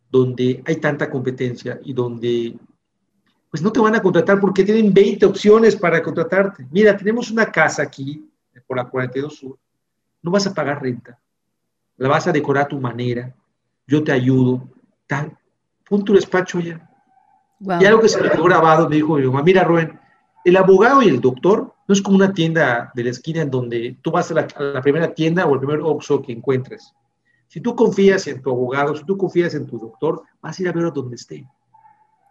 [0.09, 2.57] Donde hay tanta competencia y donde
[3.57, 6.67] pues no te van a contratar porque tienen 20 opciones para contratarte.
[6.69, 8.23] Mira, tenemos una casa aquí,
[8.67, 9.57] por la 42 Sur,
[10.21, 11.17] no vas a pagar renta,
[11.97, 13.33] la vas a decorar a tu manera,
[13.87, 14.69] yo te ayudo,
[15.07, 15.35] tal,
[15.89, 16.87] pon tu despacho ya.
[17.59, 19.99] Y algo que se me quedó grabado, me dijo mi mamá, mira Rubén,
[20.45, 23.97] el abogado y el doctor no es como una tienda de la esquina en donde
[24.03, 26.93] tú vas a la, primera tienda o el primer Oxxo que encuentres.
[27.47, 30.69] Si tú confías en tu abogado, si tú confías en tu doctor, vas a ir
[30.69, 31.43] a verlo donde esté.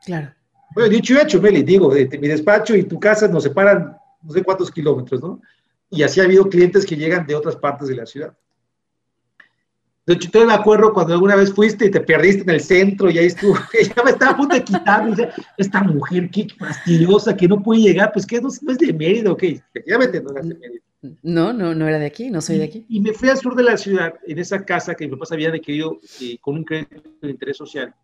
[0.04, 0.30] Claro.
[0.74, 4.32] Bueno, dicho y hecho, Meli, digo, de, mi despacho y tu casa nos separan no
[4.32, 5.40] sé cuántos kilómetros, ¿no?
[5.90, 8.36] Y así ha habido clientes que llegan de otras partes de la ciudad.
[10.04, 13.10] De hecho, yo me acuerdo cuando alguna vez fuiste y te perdiste en el centro
[13.10, 13.54] y ahí estuvo,
[13.96, 15.04] ya me estaba a punto de quitar,
[15.56, 19.42] esta mujer, qué fastidiosa, que no puede llegar, pues que no, es de Mérida, ok,
[19.86, 20.80] ya me no de Mérida.
[21.22, 22.86] No, no, no era de aquí, no soy de aquí.
[22.88, 25.48] Y, me fui al sur de la ciudad, en esa casa que mi papá había
[25.48, 27.94] adquirido eh, con un crédito de interés social,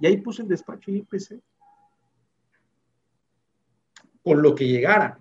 [0.00, 1.40] y ahí puse el despacho y empecé.
[4.22, 5.18] Por lo que llegara.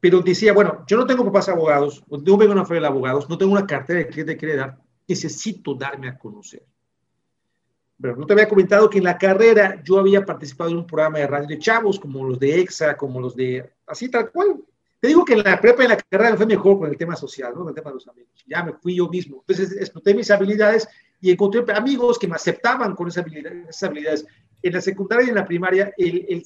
[0.00, 3.28] Pero decía, bueno, yo no tengo papás abogados, no vengo a una feria de abogados,
[3.28, 4.78] no tengo una cartera de cliente que dar,
[5.08, 6.62] necesito darme a conocer.
[8.00, 11.20] Pero no te había comentado que en la carrera yo había participado en un programa
[11.20, 14.62] de radio de chavos, como los de EXA, como los de, así tal cual.
[15.00, 16.96] Te digo que en la prepa y en la carrera me fue mejor con el
[16.96, 17.60] tema social, ¿no?
[17.60, 18.44] Con el tema de los amigos.
[18.46, 19.44] Ya me fui yo mismo.
[19.46, 20.88] Entonces exploté mis habilidades
[21.20, 23.24] y encontré amigos que me aceptaban con esas
[23.82, 24.26] habilidades.
[24.62, 26.44] En la secundaria y en la primaria, el, el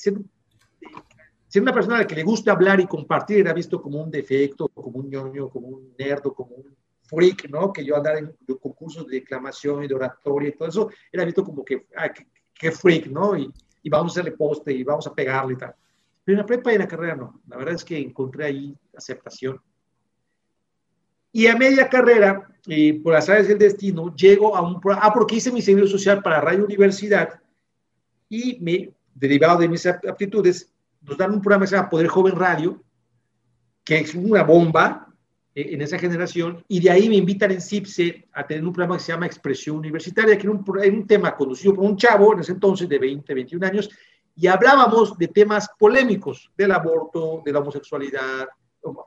[1.48, 4.10] ser, una persona a la que le gusta hablar y compartir era visto como un
[4.10, 7.72] defecto, como un ñoño, como un nerdo, como un freak, ¿no?
[7.72, 11.42] Que yo andaba en concursos de declamación y de oratoria y todo eso, era visto
[11.42, 12.10] como que, ah,
[12.54, 13.36] qué, freak, ¿no?
[13.36, 13.50] Y,
[13.82, 15.74] y, vamos a hacerle poste y vamos a pegarle y tal.
[16.24, 17.40] Pero en la prepa y en la carrera no.
[17.48, 19.60] La verdad es que encontré ahí aceptación.
[21.32, 25.52] Y a media carrera, eh, por áreas del destino, llego a un ah, porque hice
[25.52, 27.40] mi servicio social para Radio Universidad
[28.28, 30.72] y me, derivado de mis aptitudes,
[31.02, 32.82] nos dan un programa que se llama Poder Joven Radio,
[33.84, 35.08] que es una bomba,
[35.54, 38.96] eh, en esa generación, y de ahí me invitan en CIPSE a tener un programa
[38.96, 42.40] que se llama Expresión Universitaria, que era un, un tema conducido por un chavo en
[42.40, 43.90] ese entonces de 20, 21 años,
[44.36, 48.46] y hablábamos de temas polémicos, del aborto, de la homosexualidad,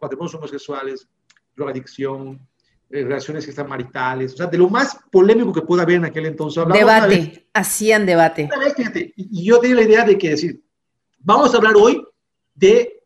[0.01, 1.07] matrimonios homosexuales,
[1.55, 2.45] drogadicción,
[2.89, 6.65] eh, relaciones extramaritales, o sea, de lo más polémico que pueda haber en aquel entonces.
[6.73, 8.49] Debate, hacían debate.
[9.15, 10.61] y yo tenía la idea de que decir,
[11.23, 12.05] vamos a hablar hoy
[12.55, 13.03] de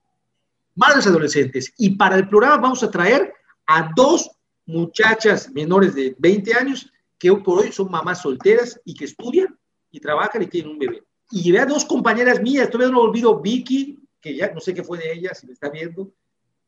[0.76, 1.74] madres adolescentes.
[1.78, 3.34] Y para el programa vamos a traer
[3.66, 4.30] a dos
[4.66, 9.57] muchachas menores de 20 años que por hoy son mamás solteras y que estudian
[9.91, 11.03] y trabajan y tienen un bebé.
[11.32, 14.84] Y llevé a dos compañeras mías, todavía no olvido Vicky, que ya no sé qué
[14.84, 16.11] fue de ella, si me está viendo,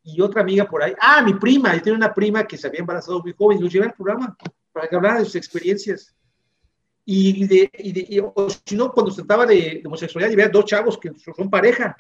[0.03, 0.93] y otra amiga por ahí.
[0.99, 3.73] Ah, mi prima, yo tengo una prima que se había embarazado muy joven, y los
[3.73, 4.37] llevé al programa
[4.71, 6.15] para que hablara de sus experiencias.
[7.09, 10.65] Y, de, y o si no, cuando se trataba de, de homosexualidad, llevé a dos
[10.65, 11.95] chavos que son pareja,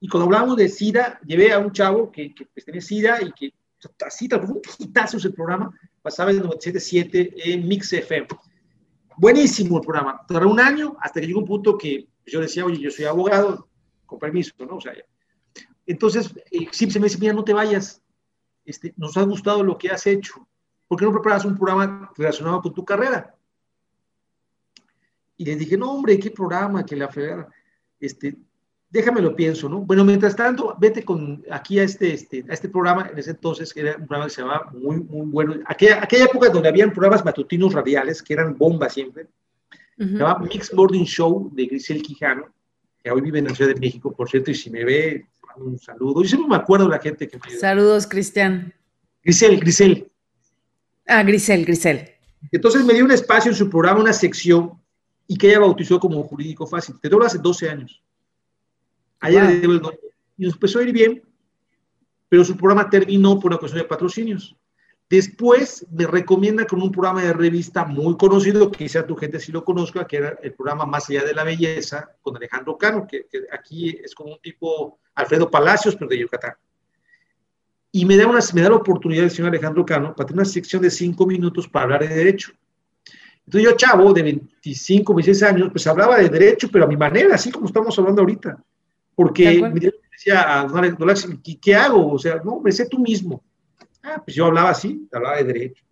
[0.00, 3.32] y cuando hablábamos de SIDA, llevé a un chavo que, que pues, tenía SIDA y
[3.32, 3.54] que
[4.04, 8.28] así, fue un quitazo ese programa, pasaba en 97.7 en Mix FM.
[9.16, 10.24] Buenísimo el programa.
[10.26, 13.68] Tardó un año hasta que llegó un punto que yo decía, oye, yo soy abogado,
[14.06, 14.76] con permiso, ¿no?
[14.76, 14.92] O sea,
[15.86, 18.02] entonces, eh, se me dice, mira, no te vayas,
[18.64, 20.48] este, nos ha gustado lo que has hecho,
[20.88, 23.36] ¿por qué no preparas un programa relacionado con tu carrera?
[25.42, 26.86] Y le dije, no, hombre, ¿qué programa?
[26.86, 27.48] Que la fregada.
[27.98, 28.36] Este,
[28.88, 29.80] déjame lo pienso, ¿no?
[29.80, 33.74] Bueno, mientras tanto, vete con aquí a este, este, a este programa, en ese entonces,
[33.74, 36.92] que era un programa que se llamaba muy, muy bueno, aquella, aquella época donde habían
[36.92, 39.26] programas matutinos radiales, que eran bombas siempre,
[39.98, 42.44] se llamaba Mix Morning Show de Grisel Quijano,
[43.02, 45.26] que hoy vive en la Ciudad de México, por cierto, y si me ve,
[45.56, 46.22] un saludo.
[46.22, 47.58] Yo siempre me acuerdo de la gente que me...
[47.58, 48.72] Saludos, Cristian.
[49.24, 50.08] Grisel, Grisel.
[51.08, 52.10] Ah, Grisel, Grisel.
[52.52, 54.80] Entonces me dio un espacio en su programa, una sección,
[55.26, 56.98] y que ella bautizó como Jurídico Fácil.
[57.00, 58.02] Te doy hace 12 años.
[59.20, 61.22] Ayer y nos empezó a ir bien,
[62.28, 64.56] pero su programa terminó por una cuestión de patrocinios.
[65.08, 69.52] Después me recomienda con un programa de revista muy conocido, que quizá tu gente sí
[69.52, 73.26] lo conozca, que era el programa Más allá de la belleza, con Alejandro Cano, que,
[73.52, 76.54] aquí es como un tipo Alfredo Palacios, pero de Yucatán.
[77.90, 80.48] Y me da, una, me da la oportunidad el señor Alejandro Cano para tener una
[80.48, 82.54] sección de cinco minutos para hablar de derecho.
[83.46, 87.34] Entonces yo, chavo, de 25, 26 años, pues hablaba de derecho, pero a mi manera,
[87.34, 88.62] así como estamos hablando ahorita.
[89.14, 92.12] Porque me decía a Don ¿qué, hago?
[92.12, 93.42] O sea, no, me sé tú mismo.
[94.02, 95.84] Ah, pues yo hablaba así, hablaba de derecho.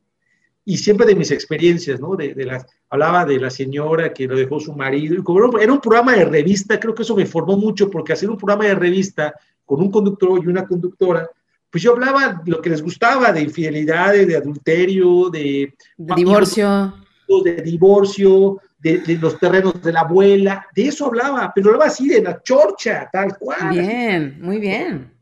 [0.64, 2.16] Y siempre de mis experiencias, ¿no?
[2.16, 5.14] De, de las, hablaba de la señora que lo dejó su marido.
[5.14, 8.30] Y como era un programa de revista, creo que eso me formó mucho, porque hacer
[8.30, 9.34] un programa de revista
[9.64, 11.28] con un conductor y una conductora,
[11.70, 15.72] pues yo hablaba lo que les gustaba, de infidelidades, de adulterio, de...
[15.96, 16.94] de divorcio.
[17.44, 22.20] De divorcio, de, los terrenos de la abuela, de eso hablaba, pero hablaba así de
[22.20, 23.70] la chorcha, tal cual.
[23.70, 25.12] Bien, muy bien.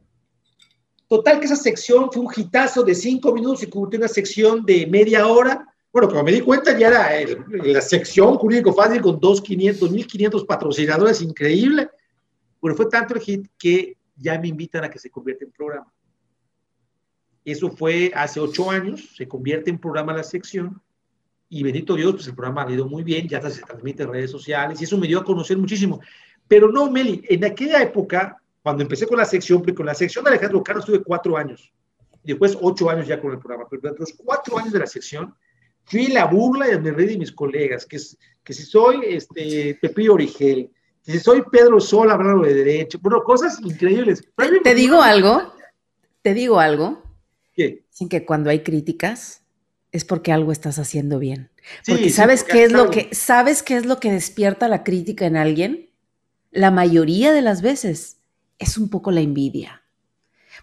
[1.07, 4.87] Total que esa sección fue un hitazo de cinco minutos y convirtió una sección de
[4.87, 5.67] media hora.
[5.93, 7.11] Bueno, como me di cuenta, ya era
[7.63, 11.91] la sección jurídico fácil con 2.500, 2.500 patrocinadores, increíble.
[12.61, 15.93] Bueno, fue tanto el hit que ya me invitan a que se convierta en programa.
[17.45, 20.81] Eso fue hace ocho años, se convierte en programa la sección
[21.49, 24.31] y bendito Dios, pues el programa ha ido muy bien, ya se transmite en redes
[24.31, 26.01] sociales y eso me dio a conocer muchísimo.
[26.47, 30.25] Pero no, Meli, en aquella época, cuando empecé con la sección, porque con la sección
[30.25, 31.73] de Alejandro Cano estuve cuatro años,
[32.25, 34.87] y después ocho años ya con el programa, pero durante los cuatro años de la
[34.87, 35.35] sección,
[35.85, 37.99] fui la burla y me reí de mis colegas, que,
[38.45, 40.71] que si soy este, Pepillo Origel,
[41.03, 44.23] que si soy Pedro Sol hablando de derecho, bueno, cosas increíbles.
[44.63, 45.55] ¿Te digo algo?
[46.21, 47.03] ¿Te digo algo?
[47.89, 49.43] Sin que cuando hay críticas
[49.93, 51.51] es porque algo estás haciendo bien.
[51.87, 55.37] Porque sabes qué es lo que sabes qué es lo que despierta la crítica en
[55.37, 55.91] alguien?
[56.51, 58.19] La mayoría de las veces
[58.59, 59.83] es un poco la envidia.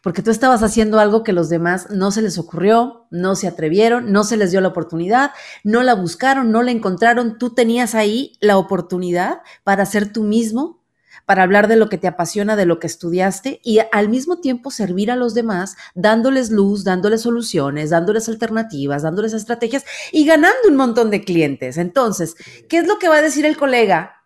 [0.01, 4.11] Porque tú estabas haciendo algo que los demás no se les ocurrió, no se atrevieron,
[4.11, 5.32] no se les dio la oportunidad,
[5.63, 7.38] no la buscaron, no la encontraron.
[7.38, 10.85] Tú tenías ahí la oportunidad para ser tú mismo
[11.26, 14.72] para hablar de lo que te apasiona, de lo que estudiaste y al mismo tiempo
[14.72, 20.76] servir a los demás, dándoles luz, dándoles soluciones, dándoles alternativas, dándoles estrategias y ganando un
[20.76, 21.78] montón de clientes.
[21.78, 22.36] Entonces,
[22.70, 24.24] ¿qué es lo que va a decir el colega?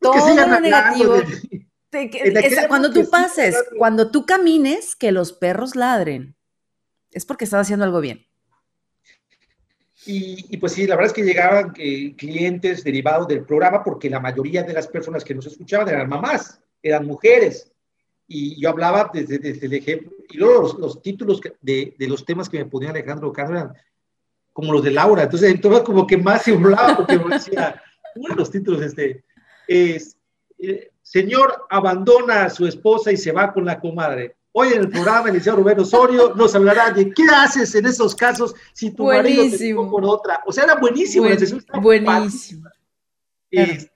[0.00, 1.16] Todo lo negativo.
[2.68, 6.36] cuando tú pases, cuando tú camines, que los perros ladren.
[7.10, 8.26] Es porque estás haciendo algo bien.
[10.06, 14.20] Y, pues sí, la verdad es que llegaban eh, clientes derivados del programa porque la
[14.20, 17.72] mayoría de las personas que nos escuchaban eran mamás, eran mujeres.
[18.26, 22.48] Y yo hablaba desde, desde el ejemplo, y luego los, títulos de, de, los temas
[22.48, 23.72] que me ponía Alejandro Cano eran
[24.52, 25.24] como los de Laura.
[25.24, 27.82] Entonces, entonces como que más se hablaba porque me decía,
[28.14, 29.24] uno los títulos este,
[29.66, 30.16] es,
[30.58, 34.36] eh, señor abandona a su esposa y se va con la comadre.
[34.56, 38.14] Hoy en el programa, el licenciado Rubén Osorio nos hablará de qué haces en esos
[38.14, 40.44] casos si tu marido te con otra.
[40.46, 41.26] O sea, era buenísimo.
[41.82, 42.70] buenísimo.
[43.50, 43.92] Este,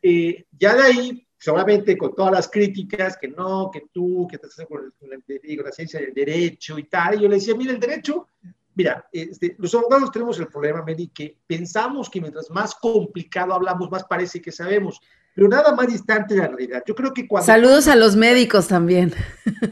[0.00, 4.54] eh, ya de ahí, seguramente con todas las críticas, que no, que tú, que estás
[4.68, 8.28] con, la, ciencia del derecho y tal, y yo le decía, mira, el derecho,
[8.76, 13.90] mira, este, los abogados tenemos el problema, Medi, que pensamos que mientras más complicado hablamos,
[13.90, 15.00] más parece que sabemos
[15.34, 16.82] pero nada más distante de la realidad.
[16.86, 17.46] Yo creo que cuando...
[17.46, 19.12] Saludos a los médicos también.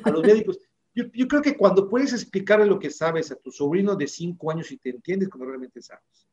[0.02, 0.58] A los médicos.
[0.94, 4.50] Yo, yo, creo que cuando puedes explicarle lo que sabes a tu sobrino de cinco
[4.50, 6.26] años y te entiendes cuando realmente sabes.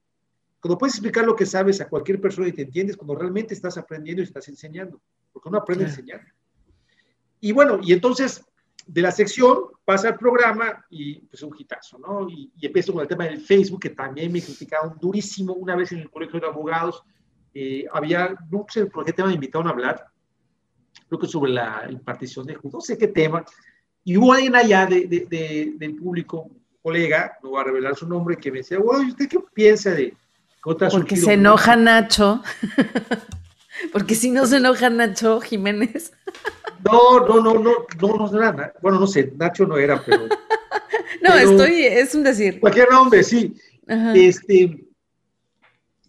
[0.59, 3.78] Cuando puedes explicar lo que sabes a cualquier persona y te entiendes cuando realmente estás
[3.78, 5.01] aprendiendo y estás enseñando.
[5.32, 6.21] Porque uno aprende a enseñar.
[7.39, 8.43] Y bueno, y entonces
[8.88, 12.28] de la sección pasa al programa y pues un hitazo, ¿no?
[12.30, 15.91] Y, y empiezo con el tema del Facebook, que también me criticaron durísimo una vez
[15.91, 17.03] en el colegio de abogados
[17.60, 20.05] eh, había, no sé por qué tema me invitaron a hablar,
[21.08, 23.43] creo que sobre la impartición de justo, no sé qué tema,
[24.03, 26.51] y hubo alguien allá de, de, del público,
[26.84, 30.16] colega, no voy a revelar su nombre, que me decía, bueno, ¿usted qué piensa de
[30.62, 32.43] Porque se enoja Nacho.
[33.91, 36.14] Porque si no se enoja Nacho Jiménez.
[36.84, 40.28] No, no, no, no, no, no era, bueno, no sé, Nacho no era, pero.
[41.24, 42.60] no, estoy, es un decir.
[42.60, 43.55] Cualquier nombre, sí.
[44.14, 44.86] Este,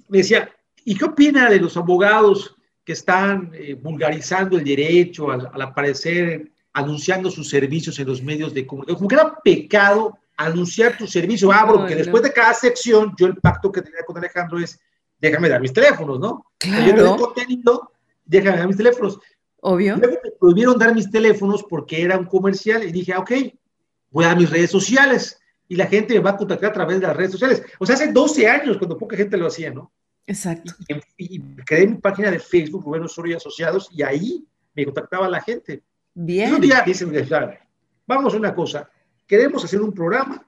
[0.09, 0.49] me decía,
[0.85, 7.31] ¿Y qué opina de los abogados que están eh, vulgarizando el derecho al, aparecer, anunciando
[7.31, 8.97] sus servicios en los medios de comunicación?
[8.97, 11.53] Como que era pecado anunciar tu servicio.
[11.53, 14.79] Ah, porque después de cada sección, yo el pacto que tenía con Alejandro es,
[15.20, 16.47] déjame dar mis teléfonos, ¿no?
[16.59, 16.87] Claro.
[16.87, 17.91] Yo no contenido,
[18.24, 19.18] déjame dar mis teléfonos.
[19.61, 19.97] Obvio.
[19.97, 23.33] Luego me prohibieron dar mis teléfonos porque era un comercial y dije, ah, ok,
[24.11, 27.01] voy a dar mis redes sociales y la gente me va a contactar a través
[27.01, 27.62] de las redes sociales.
[27.79, 29.93] O sea, hace 12 años, cuando poca gente lo hacía, ¿no?
[30.29, 30.74] Exacto.
[31.16, 35.83] Y, creé mi página de Facebook, Rubén Osorio Asociados, y ahí me contactaba la gente.
[36.14, 36.51] Bien.
[36.51, 37.11] Y un día dicen,
[38.07, 38.91] vamos a una cosa,
[39.26, 40.45] queremos hacer un programa,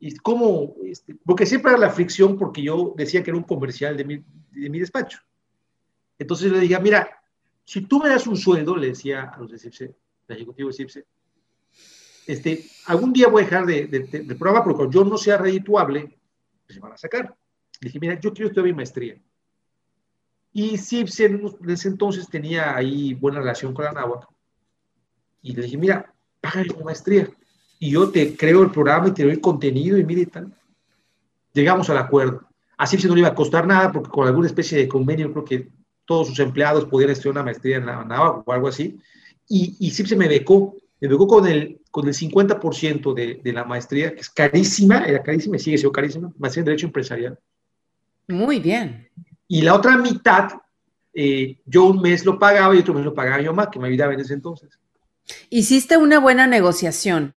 [0.00, 3.96] y cómo, este, porque siempre era la fricción, porque yo decía que era un comercial
[3.96, 5.20] de mi, de mi despacho.
[6.18, 7.08] Entonces le dije, mira,
[7.64, 9.94] si tú me das un sueldo, le decía a los de CIPSE,
[10.26, 11.06] de ejecutivo de CIPSE,
[12.26, 16.18] este, algún día voy a dejar de, programa, porque cuando yo no sea redituable,
[16.66, 17.36] pues se van a sacar.
[17.82, 19.20] Le dije, mira, yo quiero estudiar mi maestría.
[20.52, 24.26] Y sí, en ese entonces tenía ahí buena relación con la náhuatl.
[25.42, 27.28] Y le dije, mira, págame mi maestría.
[27.80, 30.56] Y yo te creo el programa y te doy contenido y mire y tal.
[31.52, 32.46] Llegamos al acuerdo.
[32.78, 35.44] Así se no le iba a costar nada porque con alguna especie de convenio creo
[35.44, 35.68] que
[36.04, 39.00] todos sus empleados podían estudiar una maestría en la náhuatl o algo así.
[39.48, 40.76] Y, y se me becó.
[41.00, 45.20] Me becó con el, con el 50% de, de la maestría, que es carísima, era
[45.20, 47.36] carísima y sigue siendo carísima, maestría en Derecho Empresarial.
[48.28, 49.08] Muy bien.
[49.48, 50.50] Y la otra mitad,
[51.12, 53.88] eh, yo un mes lo pagaba y otro mes lo pagaba yo más, que me
[53.88, 54.70] ayudaba en ese entonces.
[55.50, 57.34] Hiciste una buena negociación.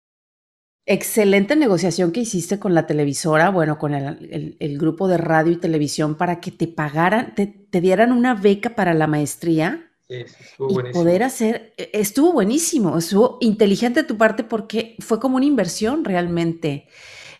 [0.87, 6.15] Excelente negociación que hiciste con la televisora, bueno, con el, grupo de radio y televisión
[6.15, 9.91] para que te pagaran, te, te, dieran una beca para la maestría.
[10.09, 15.47] y poder hacer, e, estuvo buenísimo, estuvo inteligente de tu parte porque fue como una
[15.47, 16.87] inversión realmente.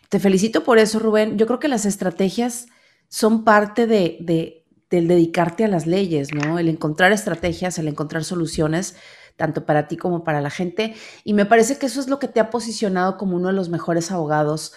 [0.09, 1.37] Te felicito por eso, Rubén.
[1.37, 2.67] Yo creo que las estrategias
[3.09, 6.59] son parte de, de, del dedicarte a las leyes, ¿no?
[6.59, 8.95] El encontrar estrategias, el encontrar soluciones,
[9.35, 10.95] tanto para ti como para la gente.
[11.23, 13.69] Y me parece que eso es lo que te ha posicionado como uno de los
[13.69, 14.73] mejores abogados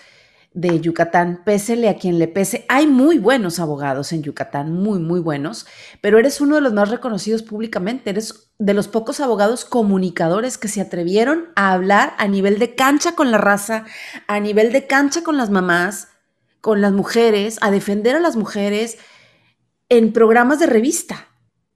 [0.54, 2.64] de Yucatán, pésele a quien le pese.
[2.68, 5.66] Hay muy buenos abogados en Yucatán, muy, muy buenos,
[6.00, 8.10] pero eres uno de los más reconocidos públicamente.
[8.10, 13.14] Eres de los pocos abogados comunicadores que se atrevieron a hablar a nivel de cancha
[13.14, 13.84] con la raza,
[14.26, 16.08] a nivel de cancha con las mamás,
[16.60, 18.98] con las mujeres, a defender a las mujeres
[19.88, 21.28] en programas de revista.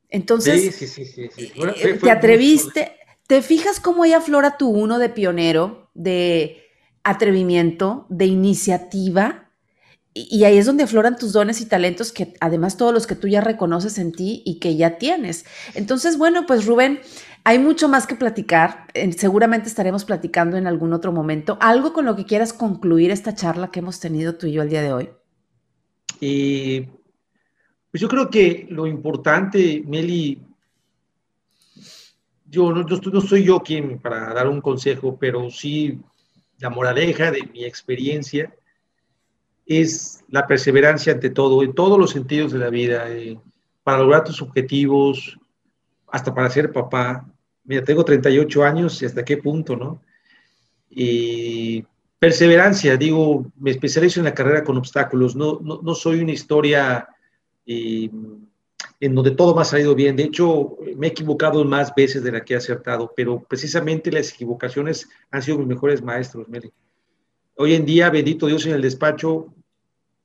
[0.09, 1.23] Entonces, sí, sí, sí,
[1.57, 2.93] eh, te atreviste,
[3.27, 6.63] te fijas cómo ella aflora tu uno de pionero, de
[7.03, 9.43] atrevimiento, de iniciativa,
[10.15, 13.29] y, ahí es donde afloran tus dones y talentos que además todos los que tú
[13.29, 15.47] ya reconoces en ti y que ya tienes.
[15.75, 17.01] Entonces, bueno, pues Rubén,
[17.45, 18.87] hay mucho más que platicar.
[19.17, 21.59] Seguramente estaremos platicando en algún otro momento.
[21.61, 24.71] ¿Algo con lo que quieras concluir esta charla que hemos tenido tú y yo el
[24.71, 25.11] día de hoy?
[26.21, 26.89] Eh,
[27.91, 30.41] pues yo creo que lo importante, Meli,
[32.47, 35.99] yo no, no soy yo quien para dar un consejo, pero sí
[36.59, 38.55] la moraleja de mi experiencia
[39.67, 43.39] es la perseverancia ante todo, en todos los sentidos de la vida, eh,
[43.83, 45.39] para lograr tus objetivos,
[46.13, 47.27] hasta para ser papá.
[47.65, 50.03] Mira, tengo 38 años y hasta qué punto, ¿no?
[50.91, 51.85] Y
[52.19, 57.09] perseverancia, digo, me especializo en la carrera con obstáculos, no, no, soy una historia
[57.67, 60.17] en donde todo me ha salido bien.
[60.17, 64.33] De hecho, me he equivocado más veces de la que he acertado, pero precisamente las
[64.33, 66.73] equivocaciones han sido mis mejores maestros, Meli.
[67.57, 69.53] Hoy en día, bendito Dios, en el despacho,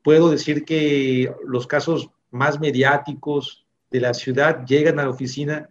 [0.04, 5.70] puedo decir que los casos más mediáticos de la ciudad llegan a la oficina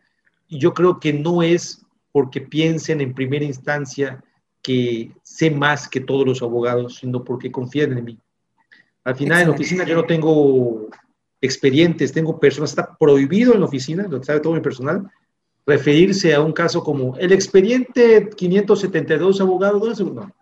[0.49, 4.23] yo creo que no es porque piensen en primera instancia
[4.63, 8.19] que sé más que todos los abogados, sino porque confían en mí.
[9.05, 10.89] Al final, en la oficina yo no tengo
[11.41, 15.09] expedientes, tengo personas, está prohibido en la oficina, lo sabe todo mi personal,
[15.67, 20.33] referirse a un caso como el expediente 572 abogado, no,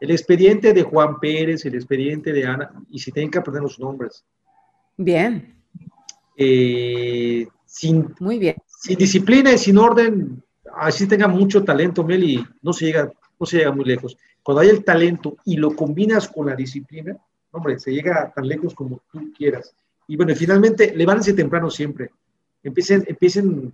[0.00, 3.78] el expediente de Juan Pérez, el expediente de Ana, y si tienen que aprender los
[3.78, 4.24] nombres.
[4.96, 5.54] Bien.
[6.36, 8.56] Eh, sin, Muy bien.
[8.86, 10.40] Sin disciplina y sin orden,
[10.76, 14.16] así tenga mucho talento, Meli, no se llega, no se llega muy lejos.
[14.44, 17.16] Cuando hay el talento y lo combinas con la disciplina,
[17.50, 19.74] hombre, se llega tan lejos como tú quieras.
[20.06, 22.12] Y bueno, finalmente, levántense temprano siempre.
[22.62, 23.72] Empiecen, empiecen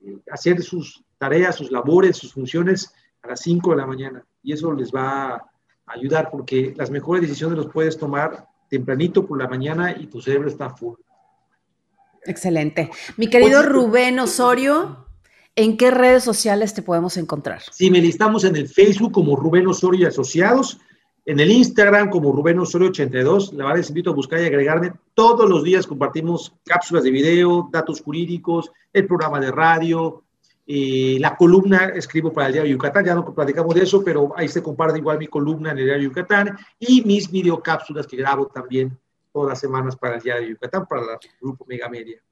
[0.00, 4.24] eh, a hacer sus tareas, sus labores, sus funciones a las 5 de la mañana.
[4.42, 5.50] Y eso les va a
[5.84, 10.48] ayudar porque las mejores decisiones los puedes tomar tempranito por la mañana y tu cerebro
[10.48, 10.96] está full.
[12.26, 12.90] Excelente.
[13.16, 15.06] Mi querido Rubén Osorio,
[15.54, 17.62] ¿en qué redes sociales te podemos encontrar?
[17.72, 20.78] Sí, me listamos en el Facebook como Rubén Osorio y Asociados
[21.26, 23.52] en el Instagram como Rubén Osorio 82.
[23.54, 24.92] La verdad les invito a buscar y agregarme.
[25.12, 30.22] Todos los días compartimos cápsulas de video, datos jurídicos, el programa de radio,
[30.68, 34.48] eh, la columna, escribo para el diario Yucatán, ya no platicamos de eso, pero ahí
[34.48, 38.96] se comparte igual mi columna en el diario Yucatán y mis videocápsulas que grabo también
[39.36, 41.08] todas las semanas para el diario Yucatán, para el
[41.38, 42.22] grupo Mega Media.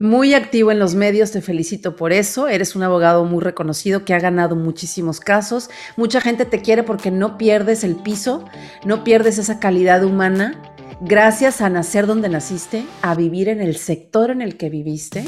[0.00, 2.48] Muy activo en los medios, te felicito por eso.
[2.48, 5.70] Eres un abogado muy reconocido que ha ganado muchísimos casos.
[5.96, 8.46] Mucha gente te quiere porque no pierdes el piso,
[8.84, 10.69] no pierdes esa calidad humana.
[11.02, 15.24] Gracias a nacer donde naciste, a vivir en el sector en el que viviste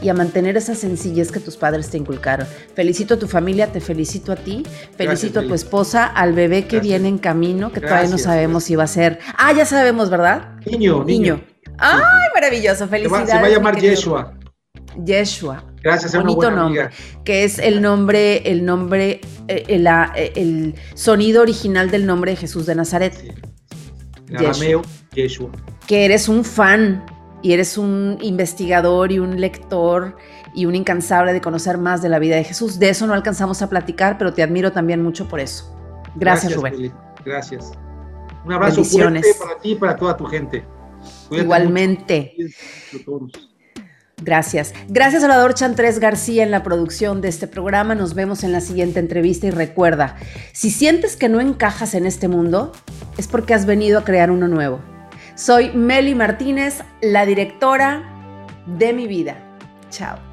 [0.00, 2.46] y a mantener esa sencillez que tus padres te inculcaron.
[2.74, 4.62] Felicito a tu familia, te felicito a ti,
[4.96, 8.76] felicito a tu esposa, al bebé que viene en camino, que todavía no sabemos si
[8.76, 9.18] va a ser.
[9.36, 10.54] Ah, ya sabemos, ¿verdad?
[10.64, 11.44] Niño, niño.
[11.76, 12.88] ¡Ay, maravilloso!
[12.88, 13.28] Felicidades.
[13.28, 14.34] Se va, a llamar Yeshua.
[15.04, 15.64] Yeshua.
[15.82, 16.88] Gracias, bonito nombre,
[17.24, 22.64] que es el nombre, el nombre, eh, eh, el, sonido original del nombre de Jesús
[22.64, 23.14] de Nazaret.
[24.30, 24.82] Yeshua.
[25.14, 25.50] Yeshua.
[25.86, 27.04] Que eres un fan
[27.42, 30.16] y eres un investigador y un lector
[30.54, 32.78] y un incansable de conocer más de la vida de Jesús.
[32.78, 35.76] De eso no alcanzamos a platicar, pero te admiro también mucho por eso.
[36.16, 36.92] Gracias, Rubén.
[37.24, 37.72] Gracias.
[38.44, 40.64] Un abrazo fuerte para ti y para toda tu gente.
[41.30, 42.36] Igualmente.
[44.20, 44.74] Gracias.
[44.88, 47.94] Gracias, Salvador Chantres García, en la producción de este programa.
[47.94, 50.16] Nos vemos en la siguiente entrevista y recuerda,
[50.52, 52.72] si sientes que no encajas en este mundo,
[53.16, 54.80] es porque has venido a crear uno nuevo.
[55.34, 58.02] Soy Meli Martínez, la directora
[58.66, 59.36] de mi vida.
[59.90, 60.29] Chao.